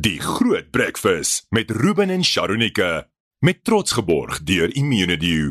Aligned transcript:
Die 0.00 0.16
Groot 0.16 0.70
Breakfast 0.70 1.44
met 1.52 1.70
Ruben 1.70 2.10
en 2.10 2.22
Sharonika 2.24 3.06
met 3.44 3.58
trots 3.64 3.92
geborg 3.92 4.38
deur 4.48 4.70
Immunedio. 4.72 5.50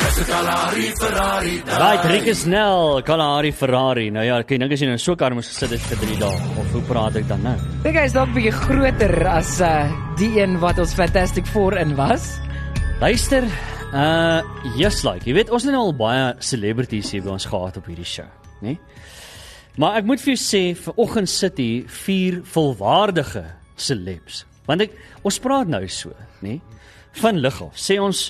Right, 1.78 2.06
Rick 2.10 2.26
is 2.26 2.42
snel, 2.42 3.04
Kalahari 3.06 3.52
Ferrari. 3.54 4.08
Nou 4.10 4.24
ja, 4.26 4.40
ek 4.42 4.56
dink 4.56 4.74
as 4.74 4.82
jy 4.82 4.90
nou 4.90 4.98
so 4.98 5.14
kar 5.20 5.36
moes 5.38 5.52
gesit 5.52 5.76
het 5.76 5.86
vir 5.92 6.02
3 6.02 6.18
dae 6.24 6.40
of 6.64 6.74
hoe 6.74 6.82
praat 6.88 7.20
ek 7.22 7.28
dan 7.30 7.46
nou? 7.46 7.54
Dink 7.84 8.00
hy 8.00 8.08
is 8.10 8.18
dalk 8.18 8.34
bietjie 8.34 8.56
groter 8.58 9.14
as 9.30 9.54
uh 9.62 9.86
die 10.18 10.32
een 10.40 10.58
wat 10.66 10.82
ons 10.82 10.98
Fantastic 10.98 11.46
4 11.54 11.78
in 11.84 11.94
was. 12.00 12.26
Luister, 13.04 13.46
uh 13.94 14.42
yes 14.82 15.04
like. 15.06 15.30
Jy 15.30 15.38
weet 15.44 15.54
ons 15.54 15.70
het 15.70 15.78
nou 15.78 15.92
al 15.92 15.96
baie 16.00 16.26
celebrities 16.42 17.14
hier 17.14 17.22
by 17.28 17.36
ons 17.38 17.46
gehad 17.54 17.78
op 17.78 17.94
hierdie 17.94 18.10
show, 18.18 18.26
né? 18.66 18.80
Maar 19.78 20.02
ek 20.02 20.10
moet 20.10 20.26
vir 20.26 20.34
jou 20.34 20.42
sê, 20.42 20.66
vanoggend 20.90 21.30
sit 21.30 21.62
hier 21.62 21.98
vier 22.02 22.42
volwaardige 22.50 23.46
celebs. 23.82 24.46
Want 24.68 24.82
ek 24.86 24.92
ons 25.26 25.40
praat 25.40 25.68
nou 25.68 25.82
so, 25.88 26.12
né? 26.42 26.60
Van 27.22 27.40
lig 27.42 27.62
af. 27.62 27.76
Sê 27.76 27.98
ons 28.02 28.30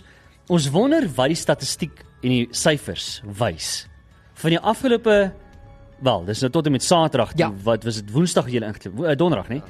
ons 0.50 0.70
wonder 0.74 1.06
wat 1.16 1.28
die 1.30 1.36
statistiek 1.38 2.00
en 2.24 2.30
die 2.30 2.48
syfers 2.52 3.22
wys. 3.24 3.88
Van 4.40 4.50
die 4.56 4.60
afgelope 4.60 5.32
wel, 6.02 6.24
dis 6.26 6.42
nou 6.42 6.50
tot 6.52 6.66
en 6.66 6.72
met 6.72 6.84
Saterdag, 6.84 7.34
Ja. 7.38 7.52
wat 7.64 7.84
was 7.84 7.96
dit 8.02 8.12
Woensdag 8.12 8.48
jy 8.48 8.62
ingetree? 8.64 8.94
Wo- 8.96 9.06
uh, 9.06 9.16
Donderdag, 9.16 9.50
né? 9.50 9.62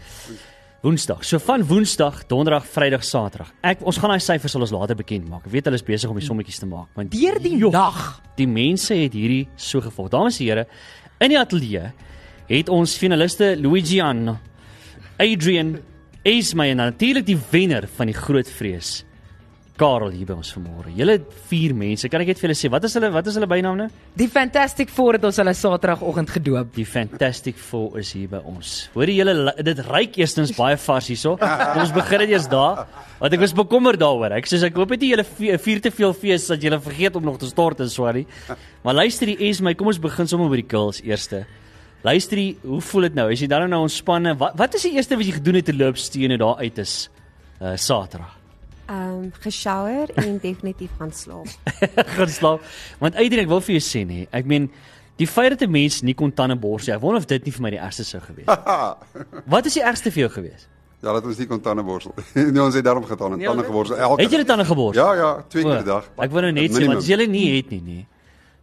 Woensdag. 0.81 1.25
So 1.25 1.39
van 1.43 1.63
Woensdag, 1.67 2.21
Donderdag, 2.27 2.65
Vrydag, 2.65 3.03
Saterdag. 3.03 3.49
Ek 3.67 3.81
ons 3.83 3.97
gaan 3.99 4.13
daai 4.13 4.21
syfers 4.23 4.53
sal 4.55 4.61
ons 4.63 4.71
later 4.71 4.95
bekend 4.95 5.27
maak. 5.27 5.43
Ek 5.45 5.51
weet 5.51 5.65
hulle 5.67 5.75
is 5.75 5.83
besig 5.83 6.09
om 6.09 6.15
die 6.15 6.23
sommetjies 6.25 6.59
te 6.61 6.65
maak, 6.69 6.87
want 6.95 7.11
Deur 7.11 7.39
die 7.43 7.57
joh, 7.59 7.71
nag. 7.73 8.21
die 8.37 8.47
mense 8.47 8.93
het 8.95 9.11
hierdie 9.17 9.47
so 9.57 9.81
gevolg. 9.81 10.09
Dames 10.13 10.39
en 10.39 10.45
here, 10.47 10.67
in 11.19 11.29
die 11.33 11.39
ateljee 11.39 11.91
het 12.47 12.69
ons 12.69 12.95
finaliste 12.97 13.57
Luigian, 13.59 14.37
Adrian, 15.19 15.77
Esme 16.23 16.65
en 16.71 16.77
natuurlik 16.83 17.25
die 17.27 17.37
wenner 17.51 17.87
van 17.97 18.09
die 18.11 18.15
groot 18.17 18.47
vrees. 18.51 19.03
Karel 19.79 20.09
hier 20.11 20.27
by 20.27 20.35
ons 20.35 20.49
vanmôre. 20.51 20.89
Julle 20.91 21.13
vier 21.47 21.71
mense. 21.71 22.09
Kan 22.11 22.19
ek 22.19 22.33
net 22.33 22.39
vir 22.41 22.49
julle 22.49 22.57
sê 22.59 22.67
wat 22.73 22.83
is 22.83 22.97
hulle 22.97 23.07
wat 23.15 23.29
is 23.31 23.37
hulle 23.39 23.47
byname? 23.47 23.85
Die 24.19 24.27
Fantastic 24.27 24.89
4 24.91 25.15
het 25.15 25.27
ons 25.29 25.37
hulle 25.39 25.53
Saterdagoggend 25.55 26.33
gedoop. 26.35 26.73
Die 26.75 26.83
Fantastic 26.83 27.55
Four 27.55 27.95
is 28.01 28.11
hier 28.11 28.27
by 28.33 28.41
ons. 28.43 28.89
Hoor 28.91 29.07
jy 29.07 29.15
julle 29.21 29.53
dit 29.63 29.79
ryk 29.87 30.19
eerstens 30.19 30.51
baie 30.57 30.75
vars 30.83 31.07
hierso. 31.13 31.37
Ons 31.39 31.93
begin 31.95 32.25
dit 32.25 32.33
eers 32.35 32.49
daar. 32.51 32.83
Want 33.21 33.37
ek 33.39 33.45
was 33.45 33.55
bekommerd 33.55 34.03
daaroor. 34.03 34.35
Ek 34.35 34.51
sê 34.51 34.59
ek 34.67 34.75
hoop 34.75 34.91
net 34.97 35.05
nie 35.07 35.13
julle 35.13 35.23
vi- 35.37 35.55
vier 35.69 35.79
te 35.87 35.91
veel 35.95 36.11
fees 36.25 36.49
dat 36.51 36.59
julle 36.67 36.81
vergeet 36.83 37.15
om 37.15 37.23
nog 37.31 37.39
te 37.39 37.47
stort 37.47 37.79
en 37.79 37.87
sorry. 37.95 38.25
Maar 38.83 38.99
luister 38.99 39.31
die 39.31 39.39
is 39.47 39.63
my, 39.63 39.73
kom 39.79 39.87
ons 39.87 40.03
begin 40.03 40.27
sommer 40.27 40.51
by 40.51 40.59
die 40.59 40.67
kills 40.75 40.99
eerste. 41.07 41.45
Luister, 42.01 42.39
hoe 42.61 42.81
voel 42.81 43.01
dit 43.09 43.15
nou? 43.17 43.25
Is 43.31 43.41
jy 43.43 43.47
dan 43.51 43.65
nou 43.67 43.81
ontspanne? 43.83 44.31
Wat 44.39 44.55
wat 44.59 44.75
is 44.77 44.85
die 44.87 44.93
eerste 44.95 45.17
wat 45.19 45.27
jy 45.27 45.33
gedoen 45.35 45.57
het 45.59 45.65
te 45.67 45.75
loop 45.75 45.97
steene 45.99 46.37
daar 46.39 46.61
uit 46.63 46.77
is? 46.79 47.09
Uh 47.59 47.73
Saterdag. 47.75 48.37
Ehm 48.87 49.25
um, 49.25 49.31
geshower 49.43 50.07
en 50.15 50.37
definitief 50.47 50.95
gaan 50.97 51.11
slaap. 51.11 51.51
gaan 52.17 52.31
slaap. 52.31 52.63
Want 53.03 53.19
uiteindelik 53.19 53.49
ek 53.49 53.51
wil 53.51 53.65
vir 53.67 53.75
jou 53.75 53.83
sê 53.83 54.05
nê, 54.07 54.21
ek 54.31 54.47
meen 54.47 54.69
die 55.19 55.27
feit 55.27 55.51
dat 55.57 55.67
'n 55.67 55.71
mens 55.71 55.99
nie 56.01 56.15
kon 56.15 56.31
tande 56.31 56.55
bors 56.55 56.87
nie. 56.87 56.95
Ek 56.95 57.01
wonder 57.01 57.19
of 57.19 57.27
dit 57.27 57.45
nie 57.45 57.51
vir 57.51 57.61
my 57.67 57.71
die 57.75 57.83
ergste 57.83 58.07
sou 58.07 58.21
gewees 58.23 58.47
het. 58.47 59.17
Wat 59.53 59.65
is 59.67 59.75
die 59.75 59.83
ergste 59.83 60.11
vir 60.11 60.27
jou 60.27 60.31
gewees? 60.39 60.69
Ja, 61.03 61.13
dat 61.13 61.25
ons 61.25 61.37
nie 61.37 61.47
kon 61.47 61.59
tande 61.61 61.83
borsel. 61.83 62.15
nee, 62.35 62.61
ons 62.61 62.75
het 62.75 62.83
daarom 62.83 63.03
getaan 63.07 63.35
en 63.35 63.43
tande 63.43 63.63
geborsel 63.63 63.97
elke 63.97 64.23
Het 64.23 64.31
jy 64.31 64.43
tande 64.43 64.65
gebors? 64.65 64.95
Ja, 64.97 65.13
ja, 65.15 65.43
twee 65.47 65.63
keer 65.63 65.83
per 65.83 65.85
dag. 65.85 66.07
Ek 66.15 66.31
wou 66.31 66.41
nou 66.43 66.51
net 66.51 66.71
sê 66.71 66.87
want 66.87 67.03
as 67.03 67.07
jy 67.07 67.27
nie 67.27 67.45
het 67.57 67.69
nie, 67.71 67.81
nee. 67.83 68.07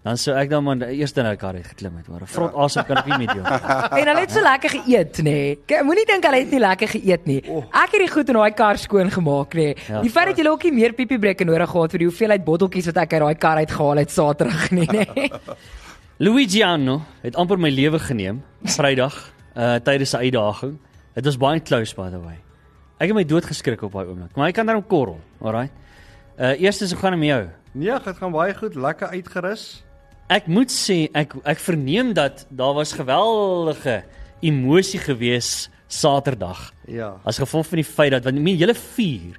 Dan 0.07 0.19
sou 0.23 0.37
ek 0.39 0.51
dan 0.53 0.63
maar 0.63 0.83
eers 0.87 1.13
in 1.19 1.27
'n 1.27 1.37
kar 1.37 1.55
uit 1.55 1.67
geklim 1.67 1.97
het, 1.97 2.09
maar 2.09 2.23
'n 2.23 2.27
vrot 2.31 2.55
asem 2.55 2.85
kan 2.85 2.97
ek 2.97 3.07
nie 3.07 3.27
met 3.27 3.35
jou. 3.35 3.43
En 4.01 4.07
hulle 4.07 4.21
het 4.21 4.31
so 4.31 4.41
lekker 4.41 4.71
geëet, 4.71 5.19
nê. 5.19 5.23
Nee. 5.67 5.83
Moenie 5.83 6.07
dink 6.07 6.23
hulle 6.25 6.39
het 6.39 6.51
nie 6.51 6.61
lekker 6.61 6.89
geëet 6.89 7.27
nie. 7.27 7.43
Ek 7.75 7.91
het 7.91 8.01
die 8.01 8.11
goed 8.11 8.29
in 8.29 8.35
daai 8.35 8.55
kar 8.55 8.79
skoon 8.79 9.11
gemaak, 9.11 9.55
nê. 9.55 9.75
Ja. 9.75 9.95
Nee. 9.95 10.03
Die 10.03 10.11
feit 10.11 10.27
dat 10.27 10.39
jy 10.39 10.47
ook 10.47 10.63
nie 10.63 10.73
meer 10.73 10.93
piepiebreke 10.93 11.45
nodig 11.45 11.71
gehad 11.71 11.91
vir 11.91 11.99
die 11.99 12.07
hoeveelheid 12.07 12.45
botteltjies 12.45 12.87
wat 12.87 12.97
ek 12.97 13.13
uit 13.13 13.23
daai 13.23 13.35
kar 13.35 13.57
uitgehaal 13.57 13.97
het 13.97 14.11
Saterdag 14.11 14.71
nie, 14.71 14.87
nê. 14.87 15.07
Nee. 15.15 15.31
Luigiano 16.25 17.03
het 17.23 17.35
amper 17.37 17.59
my 17.59 17.69
lewe 17.71 17.99
geneem 17.99 18.43
Vrydag 18.63 19.33
uh 19.57 19.75
tydens 19.83 20.15
'n 20.15 20.23
uitdaging. 20.23 20.79
Dit 21.15 21.25
was 21.25 21.37
baie 21.37 21.61
close 21.61 21.95
by 21.95 22.11
the 22.11 22.21
way. 22.21 22.39
Ek 22.99 23.09
het 23.09 23.15
my 23.15 23.25
dood 23.25 23.45
geskrik 23.45 23.83
op 23.83 23.93
daai 23.93 24.07
oomblik. 24.07 24.37
Maar 24.37 24.47
hy 24.47 24.53
kan 24.53 24.67
daarom 24.67 24.87
korrel, 24.87 25.19
alright. 25.41 25.73
Uh 26.39 26.61
eerstens 26.61 26.93
hoe 26.93 27.01
gaan 27.01 27.11
dit 27.11 27.21
met 27.21 27.29
jou? 27.29 27.49
Nee, 27.73 27.99
dit 28.05 28.17
gaan 28.17 28.33
baie 28.33 28.55
goed, 28.55 28.75
lekker 28.75 29.09
uitgerus. 29.09 29.86
Ek 30.27 30.49
moet 30.51 30.73
sê 30.75 31.05
ek 31.15 31.37
ek 31.47 31.61
verneem 31.63 32.11
dat 32.17 32.47
daar 32.51 32.75
was 32.75 32.97
geweldige 32.99 34.01
emosie 34.43 34.99
gewees 34.99 35.69
Saterdag. 35.87 36.73
Ja. 36.91 37.13
As 37.23 37.39
gevolg 37.39 37.69
van 37.71 37.79
die 37.79 37.87
feit 37.87 38.11
dat 38.11 38.25
want 38.27 38.41
ek 38.41 38.43
meen 38.43 38.59
julle 38.59 38.75
vier. 38.75 39.37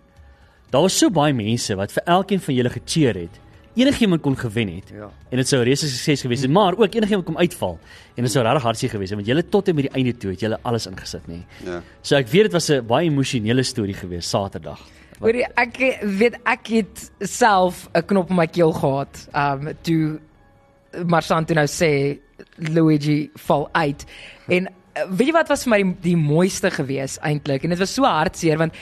Daar 0.71 0.85
was 0.85 0.95
so 0.95 1.11
baie 1.11 1.35
mense 1.35 1.75
wat 1.75 1.91
vir 1.91 2.07
elkeen 2.07 2.39
van 2.39 2.55
julle 2.55 2.71
gecheer 2.71 3.19
het. 3.19 3.35
Enigiemand 3.77 4.23
kon 4.23 4.37
gewen 4.39 4.71
het. 4.77 4.93
Ja. 4.95 5.09
En 5.29 5.41
dit 5.41 5.47
sou 5.47 5.59
'n 5.59 5.65
reuse 5.67 5.89
sukses 5.89 6.21
gewees 6.21 6.41
het, 6.41 6.51
maar 6.51 6.73
ook 6.79 6.95
enigiemand 6.95 7.25
kom 7.25 7.37
uitval 7.37 7.79
en 8.15 8.23
dit 8.23 8.31
sou 8.31 8.43
regtig 8.43 8.63
hartseer 8.63 8.89
gewees 8.89 9.09
het 9.09 9.17
want 9.17 9.27
julle 9.27 9.43
tot 9.43 9.67
en 9.67 9.75
met 9.75 9.91
die 9.91 9.93
einde 9.93 10.17
toe 10.17 10.31
het 10.31 10.39
julle 10.39 10.59
alles 10.63 10.87
ingesit 10.87 11.27
nê. 11.27 11.43
Ja. 11.65 11.81
So 12.01 12.15
ek 12.15 12.27
weet 12.27 12.43
dit 12.43 12.53
was 12.53 12.69
'n 12.69 12.85
baie 12.87 13.09
emosionele 13.09 13.63
storie 13.63 13.93
gewees 13.93 14.29
Saterdag. 14.29 14.79
Hoorie, 15.19 15.47
ek 15.55 15.77
weet 16.01 16.39
ek 16.45 16.67
het 16.67 17.11
self 17.19 17.89
'n 17.93 18.05
knop 18.05 18.29
in 18.29 18.35
my 18.35 18.47
keel 18.47 18.71
gehad. 18.71 19.27
Um 19.35 19.73
toe 19.81 20.19
Marsanto 21.05 21.53
nou 21.53 21.65
sê 21.67 22.19
Luigi 22.57 23.29
val 23.47 23.69
uit. 23.73 24.05
En 24.47 24.67
uh, 24.67 25.05
weet 25.09 25.27
jy 25.27 25.33
wat 25.33 25.49
was 25.49 25.63
vir 25.63 25.71
my 25.71 25.81
die, 25.83 25.95
die 26.01 26.17
mooiste 26.17 26.71
gewees 26.71 27.17
eintlik? 27.21 27.63
En 27.63 27.69
dit 27.69 27.79
was 27.79 27.93
so 27.93 28.03
hartseer 28.03 28.57
want 28.57 28.73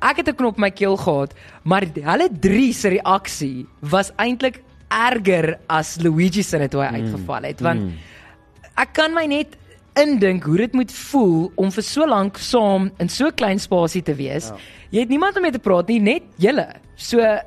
ek 0.00 0.16
het 0.22 0.28
'n 0.28 0.36
knop 0.36 0.56
in 0.56 0.60
my 0.62 0.70
keel 0.70 0.96
gehad, 0.96 1.34
maar 1.64 1.84
hulle 1.84 2.28
drie 2.40 2.72
se 2.72 2.88
reaksie 2.88 3.66
was 3.80 4.12
eintlik 4.16 4.62
erger 4.90 5.58
as 5.68 5.98
Luigi 6.00 6.42
se 6.42 6.68
toe 6.68 6.80
hy 6.82 7.00
uitgeval 7.00 7.42
het 7.44 7.60
want 7.60 7.80
Mm. 7.80 7.92
ek 8.76 8.92
kan 8.94 9.14
my 9.14 9.26
net 9.26 9.56
indink 9.94 10.44
hoe 10.44 10.56
dit 10.56 10.72
moet 10.72 10.92
voel 10.92 11.52
om 11.56 11.70
vir 11.70 11.82
so 11.82 12.06
lank 12.06 12.38
saam 12.38 12.90
in 12.98 13.08
so 13.08 13.30
klein 13.30 13.58
spasie 13.58 14.02
te 14.02 14.14
wees. 14.14 14.48
Ja. 14.48 14.56
Jy 14.90 15.00
het 15.00 15.08
niemand 15.08 15.36
om 15.36 15.42
mee 15.42 15.50
te 15.52 15.58
praat 15.58 15.88
nie, 15.88 16.00
net 16.00 16.22
julle. 16.38 16.68
So 16.96 17.18
eh, 17.20 17.40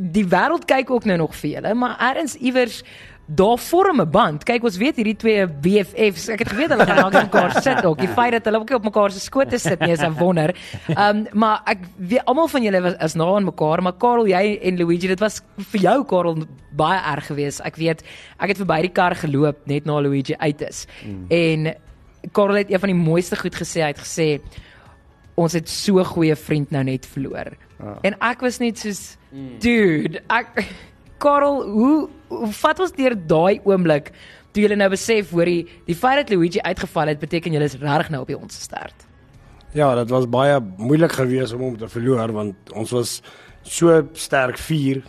die 0.00 0.24
wêreld 0.24 0.64
kyk 0.64 0.90
ook 0.90 1.04
nou 1.04 1.16
nog 1.16 1.34
vir 1.34 1.50
julle, 1.50 1.74
maar 1.74 1.96
ergens 1.98 2.36
iewers 2.36 2.82
daar 3.26 3.58
vorm 3.58 4.00
'n 4.00 4.10
band. 4.10 4.44
Kyk, 4.44 4.62
ons 4.62 4.76
weet 4.76 4.96
hierdie 4.96 5.16
twee 5.16 5.46
BFFs. 5.46 6.28
Ek 6.28 6.38
het 6.38 6.48
geweet 6.48 6.68
hulle 6.68 6.86
gaan 6.86 6.96
naby 6.96 7.22
mekaar 7.26 7.62
sit 7.62 7.84
ook. 7.84 7.98
Die 7.98 8.08
feit 8.08 8.32
dat 8.32 8.44
hulle 8.44 8.58
ook 8.58 8.70
op 8.70 8.84
mekaar 8.84 9.10
se 9.10 9.20
skote 9.20 9.58
sit 9.58 9.80
nie 9.80 9.90
is 9.90 10.00
'n 10.00 10.12
wonder. 10.12 10.54
Ehm 10.86 11.16
um, 11.16 11.26
maar 11.32 11.60
ek 11.64 11.78
weet 11.96 12.24
almal 12.24 12.48
van 12.48 12.62
julle 12.62 12.80
was 12.80 12.94
is 12.94 13.14
na 13.14 13.24
aan 13.24 13.44
mekaar, 13.44 13.82
maar 13.82 13.92
Karel, 13.92 14.26
jy 14.26 14.58
en 14.62 14.76
Luigi, 14.76 15.06
dit 15.06 15.20
was 15.20 15.42
vir 15.56 15.80
jou 15.80 16.04
Karel 16.04 16.44
baie 16.70 17.00
erg 17.14 17.26
geweest. 17.26 17.60
Ek 17.60 17.76
weet 17.76 18.02
ek 18.38 18.48
het 18.48 18.56
verby 18.56 18.80
die 18.80 18.92
kar 18.92 19.14
geloop 19.14 19.56
net 19.66 19.84
na 19.84 20.00
Luigi 20.00 20.34
uit 20.38 20.60
is. 20.60 20.86
Mm. 21.04 21.24
En 21.28 21.74
Karel 22.32 22.54
het 22.54 22.70
een 22.70 22.80
van 22.80 22.88
die 22.88 22.98
mooiste 22.98 23.36
goed 23.36 23.54
gesê. 23.54 23.80
Hy 23.80 23.92
het 23.94 23.98
gesê 23.98 24.40
ons 25.36 25.52
het 25.56 25.68
so 25.68 26.04
goeie 26.04 26.36
vriend 26.36 26.72
nou 26.74 26.82
net 26.88 27.06
verloor. 27.06 27.52
Ah. 27.78 27.98
En 28.08 28.16
ek 28.24 28.44
was 28.46 28.58
net 28.62 28.80
soos 28.80 29.16
dude, 29.60 30.22
ek 30.32 30.64
Karel, 31.20 31.62
hoe, 31.72 32.08
hoe 32.28 32.52
vat 32.52 32.80
ons 32.84 32.92
deur 32.96 33.14
daai 33.28 33.60
oomblik 33.64 34.12
toe 34.52 34.64
jy 34.64 34.76
nou 34.76 34.88
besef 34.92 35.32
hoorie, 35.36 35.66
die 35.84 35.96
feit 35.96 36.22
dat 36.22 36.32
Luigi 36.32 36.62
uitgeval 36.64 37.12
het 37.12 37.20
beteken 37.20 37.56
jy 37.56 37.60
is 37.64 37.76
regtig 37.80 38.12
nou 38.12 38.22
op 38.24 38.32
die 38.32 38.38
ons 38.38 38.56
stert. 38.56 39.04
Ja, 39.76 39.90
dit 39.98 40.12
was 40.12 40.28
baie 40.32 40.56
moeilik 40.80 41.12
geweest 41.12 41.56
om 41.56 41.66
hom 41.66 41.76
te 41.76 41.88
verloor 41.92 42.32
want 42.32 42.72
ons 42.72 42.94
was 42.96 43.18
so 43.66 44.00
sterk 44.16 44.56
4 44.60 45.02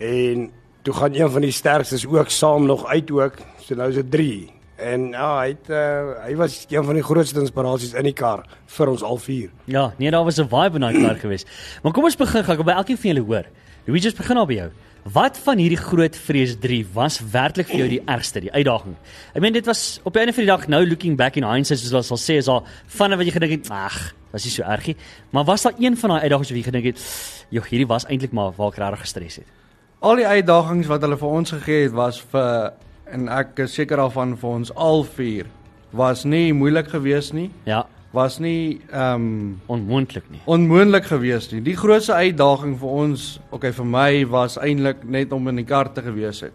en 0.00 0.48
toe 0.82 0.94
gaan 0.96 1.14
een 1.14 1.30
van 1.30 1.44
die 1.44 1.52
sterkstes 1.54 2.06
ook 2.08 2.32
saam 2.32 2.66
nog 2.66 2.86
uit 2.86 3.10
ook. 3.10 3.36
So 3.60 3.76
nou 3.78 3.90
is 3.92 4.00
dit 4.00 4.10
3. 4.10 4.61
En 4.82 5.08
ja, 5.14 5.28
hy 5.38 5.48
het 5.52 5.68
uh, 5.70 6.24
hy 6.26 6.36
was 6.40 6.62
een 6.68 6.84
van 6.84 6.98
die 6.98 7.04
grootste 7.06 7.40
inspirasies 7.40 7.94
in 7.98 8.08
die 8.08 8.16
kar 8.16 8.42
vir 8.76 8.90
ons 8.90 9.02
al 9.06 9.20
vier. 9.22 9.50
Ja, 9.70 9.92
nee, 9.98 10.10
daar 10.10 10.24
was 10.26 10.40
'n 10.42 10.48
vibe 10.50 10.80
in 10.80 10.86
daai 10.86 11.02
kar 11.02 11.18
geweest. 11.22 11.46
Maar 11.82 11.92
kom 11.92 12.04
ons 12.04 12.16
begin 12.16 12.44
gou 12.44 12.62
by 12.62 12.72
elkeen 12.72 12.98
van 12.98 13.10
julle 13.14 13.26
hoor. 13.26 13.46
Luigi, 13.86 14.06
ons 14.06 14.16
begin 14.16 14.36
al 14.36 14.46
by 14.46 14.54
jou. 14.54 14.70
Wat 15.02 15.38
van 15.38 15.58
hierdie 15.58 15.78
groot 15.78 16.16
vrees 16.16 16.54
3 16.62 16.86
was 16.94 17.18
werklik 17.32 17.66
vir 17.66 17.76
jou 17.76 17.88
die 17.88 18.02
ergste, 18.06 18.40
die 18.40 18.52
uitdaging? 18.52 18.94
Ek 19.34 19.42
meen 19.42 19.52
dit 19.52 19.66
was 19.66 19.98
op 20.06 20.12
die 20.14 20.22
einde 20.22 20.32
van 20.32 20.44
die 20.44 20.50
dag 20.50 20.66
nou 20.68 20.86
looking 20.86 21.16
back 21.16 21.36
in 21.36 21.42
hindsight 21.42 21.80
soos 21.80 21.92
ons 21.92 22.06
sal 22.06 22.20
sê 22.22 22.38
is 22.38 22.46
daar 22.46 22.62
van 22.86 23.16
wat 23.18 23.26
jy 23.26 23.32
gedink 23.34 23.50
het, 23.50 23.70
ag, 23.70 24.14
was 24.30 24.44
nie 24.44 24.52
so 24.54 24.62
ergie, 24.62 24.94
maar 25.30 25.44
was 25.44 25.62
daar 25.66 25.74
een 25.78 25.96
van 25.96 26.14
daai 26.14 26.22
uitdagings 26.22 26.50
wat 26.50 26.56
jy 26.56 26.62
gedink 26.62 26.84
het, 26.84 27.02
joh, 27.50 27.66
hierdie 27.66 27.88
was 27.90 28.06
eintlik 28.06 28.32
maar 28.32 28.54
waar 28.56 28.70
ek 28.70 28.78
regtig 28.78 29.00
gestres 29.00 29.36
het. 29.42 29.46
Al 30.02 30.22
die 30.22 30.26
uitdagings 30.26 30.86
wat 30.86 31.02
hulle 31.02 31.18
vir 31.18 31.28
ons 31.28 31.50
gegee 31.50 31.82
het 31.88 31.92
was 31.98 32.22
vir 32.30 32.72
en 33.12 33.28
ek 33.28 33.58
is 33.66 33.74
seker 33.74 33.96
daarvan 34.02 34.36
vir 34.40 34.50
ons 34.50 34.72
al 34.74 35.04
vier 35.04 35.46
was 35.92 36.24
nie 36.24 36.52
moeilik 36.56 36.88
geweest 36.88 37.34
nie. 37.36 37.50
Ja, 37.68 37.84
Was 38.12 38.38
nie 38.40 38.80
ehm 38.92 39.22
um, 39.22 39.60
onmoontlik 39.72 40.24
nie. 40.30 40.40
onmoontlik 40.44 41.04
geweest 41.08 41.52
nie. 41.52 41.60
Die 41.64 41.76
grootste 41.76 42.12
uitdaging 42.14 42.74
vir 42.80 42.88
ons, 42.88 43.38
okay 43.50 43.70
vir 43.72 43.86
my 43.88 44.24
was 44.28 44.58
eintlik 44.60 45.04
net 45.04 45.32
om 45.32 45.48
in 45.48 45.56
die 45.56 45.64
kar 45.64 45.88
te 45.94 46.02
gewees 46.04 46.40
het. 46.44 46.52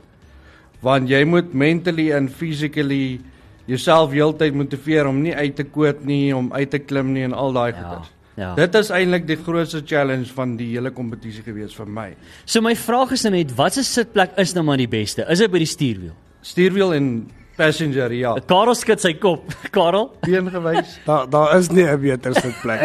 Want 0.85 1.09
jy 1.09 1.23
moet 1.25 1.53
mentally 1.57 2.11
en 2.13 2.29
physically 2.29 3.19
jouself 3.65 4.11
heeltyd 4.13 4.53
motiveer 4.53 5.07
om 5.09 5.21
nie 5.23 5.33
uit 5.35 5.55
te 5.55 5.63
koot 5.63 6.05
nie, 6.05 6.29
om 6.35 6.51
uit 6.53 6.69
te 6.69 6.77
klim 6.79 7.09
nie 7.13 7.23
en 7.25 7.33
al 7.33 7.51
daai 7.53 7.71
Ja. 7.73 7.81
goeders. 7.81 8.11
Ja. 8.37 8.53
Dit 8.55 8.75
is 8.75 8.89
eintlik 8.93 9.25
die 9.27 9.35
grootste 9.41 9.81
challenge 9.85 10.25
van 10.35 10.55
die 10.57 10.67
hele 10.75 10.91
kompetisie 10.91 11.41
gewees 11.43 11.73
vir 11.75 11.87
my. 11.89 12.11
So 12.45 12.61
my 12.61 12.75
vraag 12.75 13.11
is 13.11 13.23
nou 13.23 13.33
net 13.33 13.55
watse 13.57 13.81
sitplek 13.83 14.37
is 14.37 14.53
nou 14.53 14.63
maar 14.63 14.77
die 14.77 14.87
beste? 14.87 15.25
Is 15.27 15.39
dit 15.39 15.51
by 15.51 15.57
die 15.57 15.65
stuurwiel? 15.65 16.13
Stuurwiel 16.41 16.93
en 16.93 17.31
passenger 17.57 18.11
ja. 18.13 18.35
Karel 18.45 18.75
skud 18.77 19.01
sy 19.01 19.13
kop. 19.17 19.49
Karel? 19.75 20.11
Been 20.21 20.49
gewys. 20.53 20.99
Daar 21.05 21.25
daar 21.29 21.55
is 21.57 21.69
nie 21.73 21.83
'n 21.83 21.99
beter 22.01 22.33
sitplek. 22.33 22.81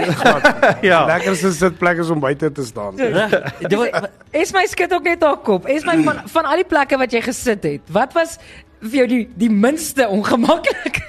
ja. 0.91 1.05
Lekkerste 1.07 1.53
sitplek 1.53 1.99
is 1.99 2.11
om 2.11 2.21
buite 2.21 2.53
te 2.53 2.65
staan. 2.65 2.97
Wa- 2.97 4.09
Es 4.33 4.53
my 4.53 4.65
skud 4.67 4.93
ook 4.93 5.03
net 5.05 5.23
haar 5.23 5.37
kop. 5.37 5.67
Es 5.67 5.85
my 5.85 6.03
van 6.03 6.23
van 6.27 6.45
al 6.45 6.57
die 6.57 6.65
plekke 6.65 6.97
wat 6.99 7.13
jy 7.13 7.21
gesit 7.21 7.63
het, 7.63 7.81
wat 7.93 8.13
was 8.15 8.39
vir 8.81 8.97
jou 9.05 9.07
die 9.07 9.29
die 9.37 9.51
minste 9.51 10.09
ongemaklik? 10.09 11.03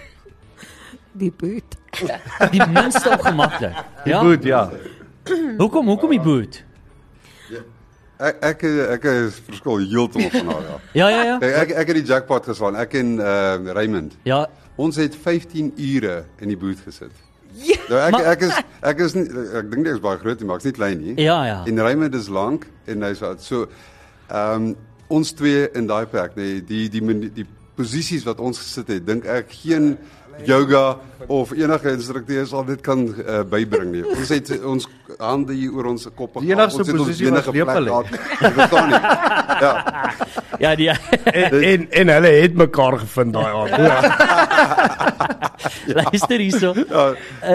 Die 1.13 1.31
boot. 1.31 1.75
die 2.51 2.65
minste 2.67 3.09
ongemaklik. 3.09 3.75
Die 4.03 4.11
Ja. 4.13 4.21
boot 4.23 4.43
ja. 4.43 4.69
Hoekom 5.57 5.87
hoekom 5.87 6.09
die 6.09 6.19
boot? 6.21 6.63
Ek 8.19 8.37
ek 8.45 8.63
ek 8.97 9.05
is 9.09 9.39
verskil 9.47 9.87
heeltemal 9.89 10.29
van 10.29 10.51
haar 10.53 10.61
ja. 10.67 10.79
Ja 10.93 11.07
ja 11.09 11.23
ja. 11.23 11.37
Kyk, 11.39 11.55
ek 11.63 11.71
ek 11.81 11.87
het 11.87 11.95
die 11.97 12.05
jackpot 12.05 12.45
geslaan. 12.45 12.75
Ek 12.75 12.93
en 12.93 13.15
uh 13.19 13.73
Raymond. 13.73 14.17
Ja, 14.23 14.45
Ons 14.75 14.97
het 14.97 15.13
15 15.15 15.73
ure 15.77 16.23
in 16.41 16.49
die 16.49 16.57
boot 16.57 16.79
gesit. 16.81 17.11
Ja, 17.53 17.75
nou, 17.89 17.99
ek 18.01 18.11
maar- 18.11 18.25
ek 18.31 18.41
is 18.41 18.53
ek 18.81 18.99
is 19.05 19.13
nie 19.13 19.25
ek 19.53 19.69
dink 19.69 19.85
ek 19.87 19.93
is 19.93 19.99
baie 20.01 20.17
groot 20.17 20.41
maar 20.41 20.55
ek's 20.57 20.65
nie 20.65 20.73
klein 20.73 21.01
nie. 21.01 21.13
Ja, 21.21 21.43
ja. 21.45 21.59
En 21.69 21.79
Raymond 21.79 22.15
is 22.15 22.27
lank 22.27 22.65
en 22.87 23.01
hy's 23.05 23.21
so 23.39 23.67
ehm 24.29 24.55
um, 24.55 24.75
ons 25.13 25.33
twee 25.33 25.67
in 25.77 25.85
daai 25.85 26.05
plek, 26.09 26.35
nee, 26.35 26.61
die 26.61 26.89
die 26.89 27.01
die, 27.01 27.29
die 27.29 27.45
posisies 27.77 28.25
wat 28.27 28.39
ons 28.43 28.59
gesit 28.61 28.91
het, 28.95 29.05
dink 29.05 29.25
ek 29.29 29.51
geen 29.63 29.95
yoga 30.45 30.97
of 31.27 31.51
enige 31.51 31.91
instrukteur 31.93 32.45
sal 32.47 32.65
dit 32.65 32.81
kan 32.83 33.03
uh, 33.05 33.41
bybring 33.47 33.91
nie. 33.93 34.03
Ons 34.15 34.31
het 34.33 34.49
ons 34.65 34.87
hande 35.19 35.53
hier 35.55 35.73
oor 35.75 35.91
ons 35.93 36.07
koppe. 36.15 36.41
Die 36.43 36.53
enigste 36.53 36.83
ons 36.83 36.89
het 36.89 36.97
ons 36.97 37.07
posisie 37.07 37.29
bene 37.29 37.41
was 37.41 37.47
lepel. 37.53 37.89
Jy 38.41 38.51
verstaan 38.57 38.89
nie. 38.91 39.01
Ja. 39.63 39.73
ja 40.65 40.73
die 40.79 40.89
En 40.89 41.59
en, 41.61 41.85
en 42.01 42.13
hulle 42.17 42.33
het 42.41 42.57
mekaar 42.59 42.99
gevind 43.05 43.37
daai 43.37 43.51
aand. 43.51 43.71
Ja. 45.87 46.01
luister 46.11 46.39
hierso. 46.39 46.73
Ja, 46.75 47.03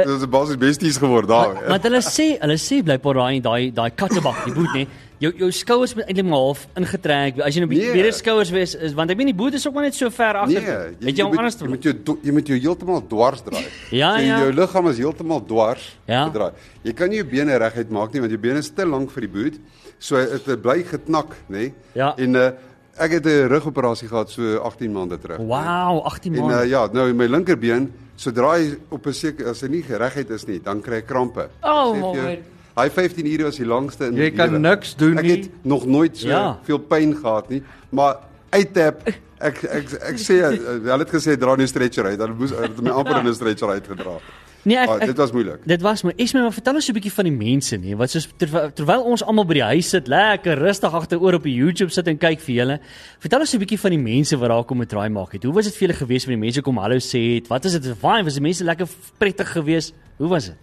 dit 0.04 0.12
is 0.14 0.24
basies 0.30 0.56
besties 0.60 0.96
geword 1.00 1.28
daar. 1.28 1.54
Want, 1.68 1.84
hulle 1.84 2.00
sê, 2.04 2.30
hulle 2.40 2.56
sê 2.60 2.80
blykbaar 2.84 3.20
daai 3.20 3.40
daai 3.44 3.70
daai 3.76 3.90
kattebak, 3.96 4.44
die 4.46 4.54
boot 4.56 4.72
nê. 4.76 4.86
Jou 5.18 5.32
jou 5.36 5.50
skouers 5.50 5.94
moet 5.94 6.04
eintlik 6.06 6.24
maar 6.26 6.38
half 6.38 6.66
ingetrek. 6.78 7.40
As 7.42 7.54
jy 7.54 7.60
nou 7.64 7.68
bietjie 7.70 7.92
Nee. 7.92 8.02
weer 8.02 8.12
skouers 8.12 8.50
wees 8.50 8.74
is 8.74 8.92
want 8.94 9.10
ek 9.10 9.16
meen 9.16 9.26
die 9.26 9.34
boot 9.34 9.52
is 9.54 9.66
ook 9.66 9.74
maar 9.74 9.82
net 9.82 9.94
so 9.94 10.10
ver 10.10 10.34
agter. 10.36 10.62
Nee, 10.62 11.08
het 11.08 11.16
jy 11.16 11.22
hom 11.24 11.30
moet, 11.32 11.38
anders 11.38 11.56
jy 11.58 11.68
moet 11.68 11.82
jou 11.82 11.94
do- 12.04 12.18
jy 12.22 12.32
moet 12.32 12.46
jou 12.46 12.58
heeltemal 12.58 13.02
dwars 13.08 13.42
draai. 13.42 13.64
Ja, 13.90 14.16
so, 14.16 14.22
ja. 14.24 14.38
Jou 14.44 14.52
liggaam 14.52 14.88
is 14.88 14.98
heeltemal 14.98 15.42
dwars 15.46 15.96
Ja. 16.06 16.28
gedraai. 16.30 16.52
Jy 16.84 16.92
kan 16.92 17.08
nie 17.08 17.16
jou 17.18 17.26
bene 17.26 17.58
reguit 17.58 17.90
maak 17.90 18.12
nie 18.12 18.20
want 18.20 18.30
jou 18.30 18.40
bene 18.40 18.58
is 18.58 18.70
te 18.70 18.86
lank 18.86 19.10
vir 19.10 19.20
die 19.26 19.28
boot. 19.28 19.58
So 19.98 20.16
dit 20.16 20.62
bly 20.62 20.82
geknak, 20.84 21.34
nê? 21.50 21.72
Ja. 21.94 22.14
En 22.16 22.36
uh, 22.36 22.50
ek 22.98 23.10
het 23.18 23.26
'n 23.26 23.48
rugoperasie 23.48 24.06
gehad 24.08 24.30
so 24.30 24.58
18 24.62 24.92
maande 24.92 25.18
terug. 25.18 25.38
Wow, 25.38 26.04
18 26.06 26.34
En 26.34 26.38
uh, 26.42 26.46
maande. 26.46 26.68
ja, 26.68 26.86
nou 26.92 27.12
my 27.12 27.26
linkerbeen, 27.26 27.92
sodra 28.16 28.52
hy 28.56 28.76
op 28.90 29.04
'n 29.06 29.12
seker 29.12 29.48
as 29.48 29.60
hy 29.62 29.68
nie 29.68 29.82
gereguit 29.82 30.30
is 30.30 30.46
nie, 30.46 30.60
dan 30.62 30.80
kry 30.80 30.96
ek 30.98 31.06
krampe. 31.08 31.48
Oh, 31.62 31.94
Sê 31.96 32.14
vir 32.14 32.38
my. 32.78 32.84
Hy 32.84 32.90
15 32.90 33.26
ure 33.26 33.44
was 33.44 33.56
die 33.56 33.66
langste 33.66 34.06
in 34.06 34.14
Jy 34.16 34.30
my 34.30 34.36
kan 34.36 34.50
lewe. 34.50 34.58
niks 34.60 34.94
doen 34.96 35.18
Ek 35.18 35.24
nie. 35.24 35.30
het 35.36 35.50
nog 35.64 35.86
nooit 35.86 36.16
so 36.16 36.28
Ja. 36.28 36.58
veel 36.64 36.78
pyn 36.78 37.14
gehad 37.16 37.50
nie, 37.50 37.62
maar 37.90 38.16
uittap 38.50 39.02
ek 39.40 39.64
ek 39.64 39.92
ek 40.02 40.16
sê 40.18 40.40
uh, 40.42 40.50
hulle 40.50 40.98
het 41.04 41.10
gesê 41.10 41.36
dra 41.38 41.54
nie 41.56 41.64
'n 41.64 41.68
stretcher 41.68 42.04
uit, 42.06 42.18
dan 42.18 42.36
moes 42.36 42.50
het 42.50 42.80
my 42.82 42.90
amper 42.90 43.18
in 43.20 43.26
'n 43.28 43.34
stretcher 43.34 43.68
uitgedra. 43.68 44.18
Nee, 44.64 44.76
ek, 44.76 44.88
Ah, 44.88 44.96
ek 45.00 45.06
dit 45.06 45.16
was 45.16 45.32
moeilik. 45.32 45.60
Dit 45.64 45.80
was 45.82 46.02
maar 46.02 46.12
ek 46.18 46.32
maar 46.34 46.52
vertel 46.52 46.74
ons 46.74 46.84
so 46.84 46.92
'n 46.92 46.94
bietjie 47.00 47.12
van 47.12 47.24
die 47.24 47.32
mense 47.32 47.76
nie 47.76 47.94
wat 47.96 48.10
soos 48.10 48.28
terwyl, 48.36 48.70
terwyl 48.74 49.02
ons 49.02 49.22
almal 49.22 49.44
by 49.46 49.54
die 49.54 49.62
huis 49.62 49.88
sit 49.88 50.08
lekker 50.08 50.58
rustig 50.58 50.92
agteroor 50.92 51.34
op 51.34 51.42
die 51.44 51.54
YouTube 51.54 51.90
sit 51.90 52.06
en 52.08 52.18
kyk 52.18 52.40
vir 52.40 52.54
julle. 52.54 52.80
Vertel 53.20 53.40
ons 53.40 53.50
so 53.50 53.56
'n 53.56 53.60
bietjie 53.64 53.78
van 53.78 53.90
die 53.90 53.98
mense 53.98 54.36
wat 54.36 54.48
daar 54.48 54.64
kom 54.64 54.80
'n 54.82 54.86
draai 54.86 55.08
maak 55.08 55.32
het. 55.32 55.44
Hoe 55.44 55.52
was 55.54 55.64
dit 55.66 55.74
vir 55.76 55.88
julle 55.88 55.98
gewees 55.98 56.24
wanneer 56.26 56.40
die 56.40 56.46
mense 56.46 56.62
kom 56.62 56.76
hallo 56.76 56.96
sê 56.98 57.34
het? 57.36 57.48
Wat 57.48 57.64
is 57.64 57.72
dit 57.78 57.84
vibe? 57.96 58.24
Was 58.24 58.34
die 58.34 58.42
mense 58.42 58.64
lekker 58.64 58.88
prettig 59.18 59.52
geweest? 59.52 59.94
Hoe 60.18 60.28
was 60.28 60.46
dit? 60.46 60.56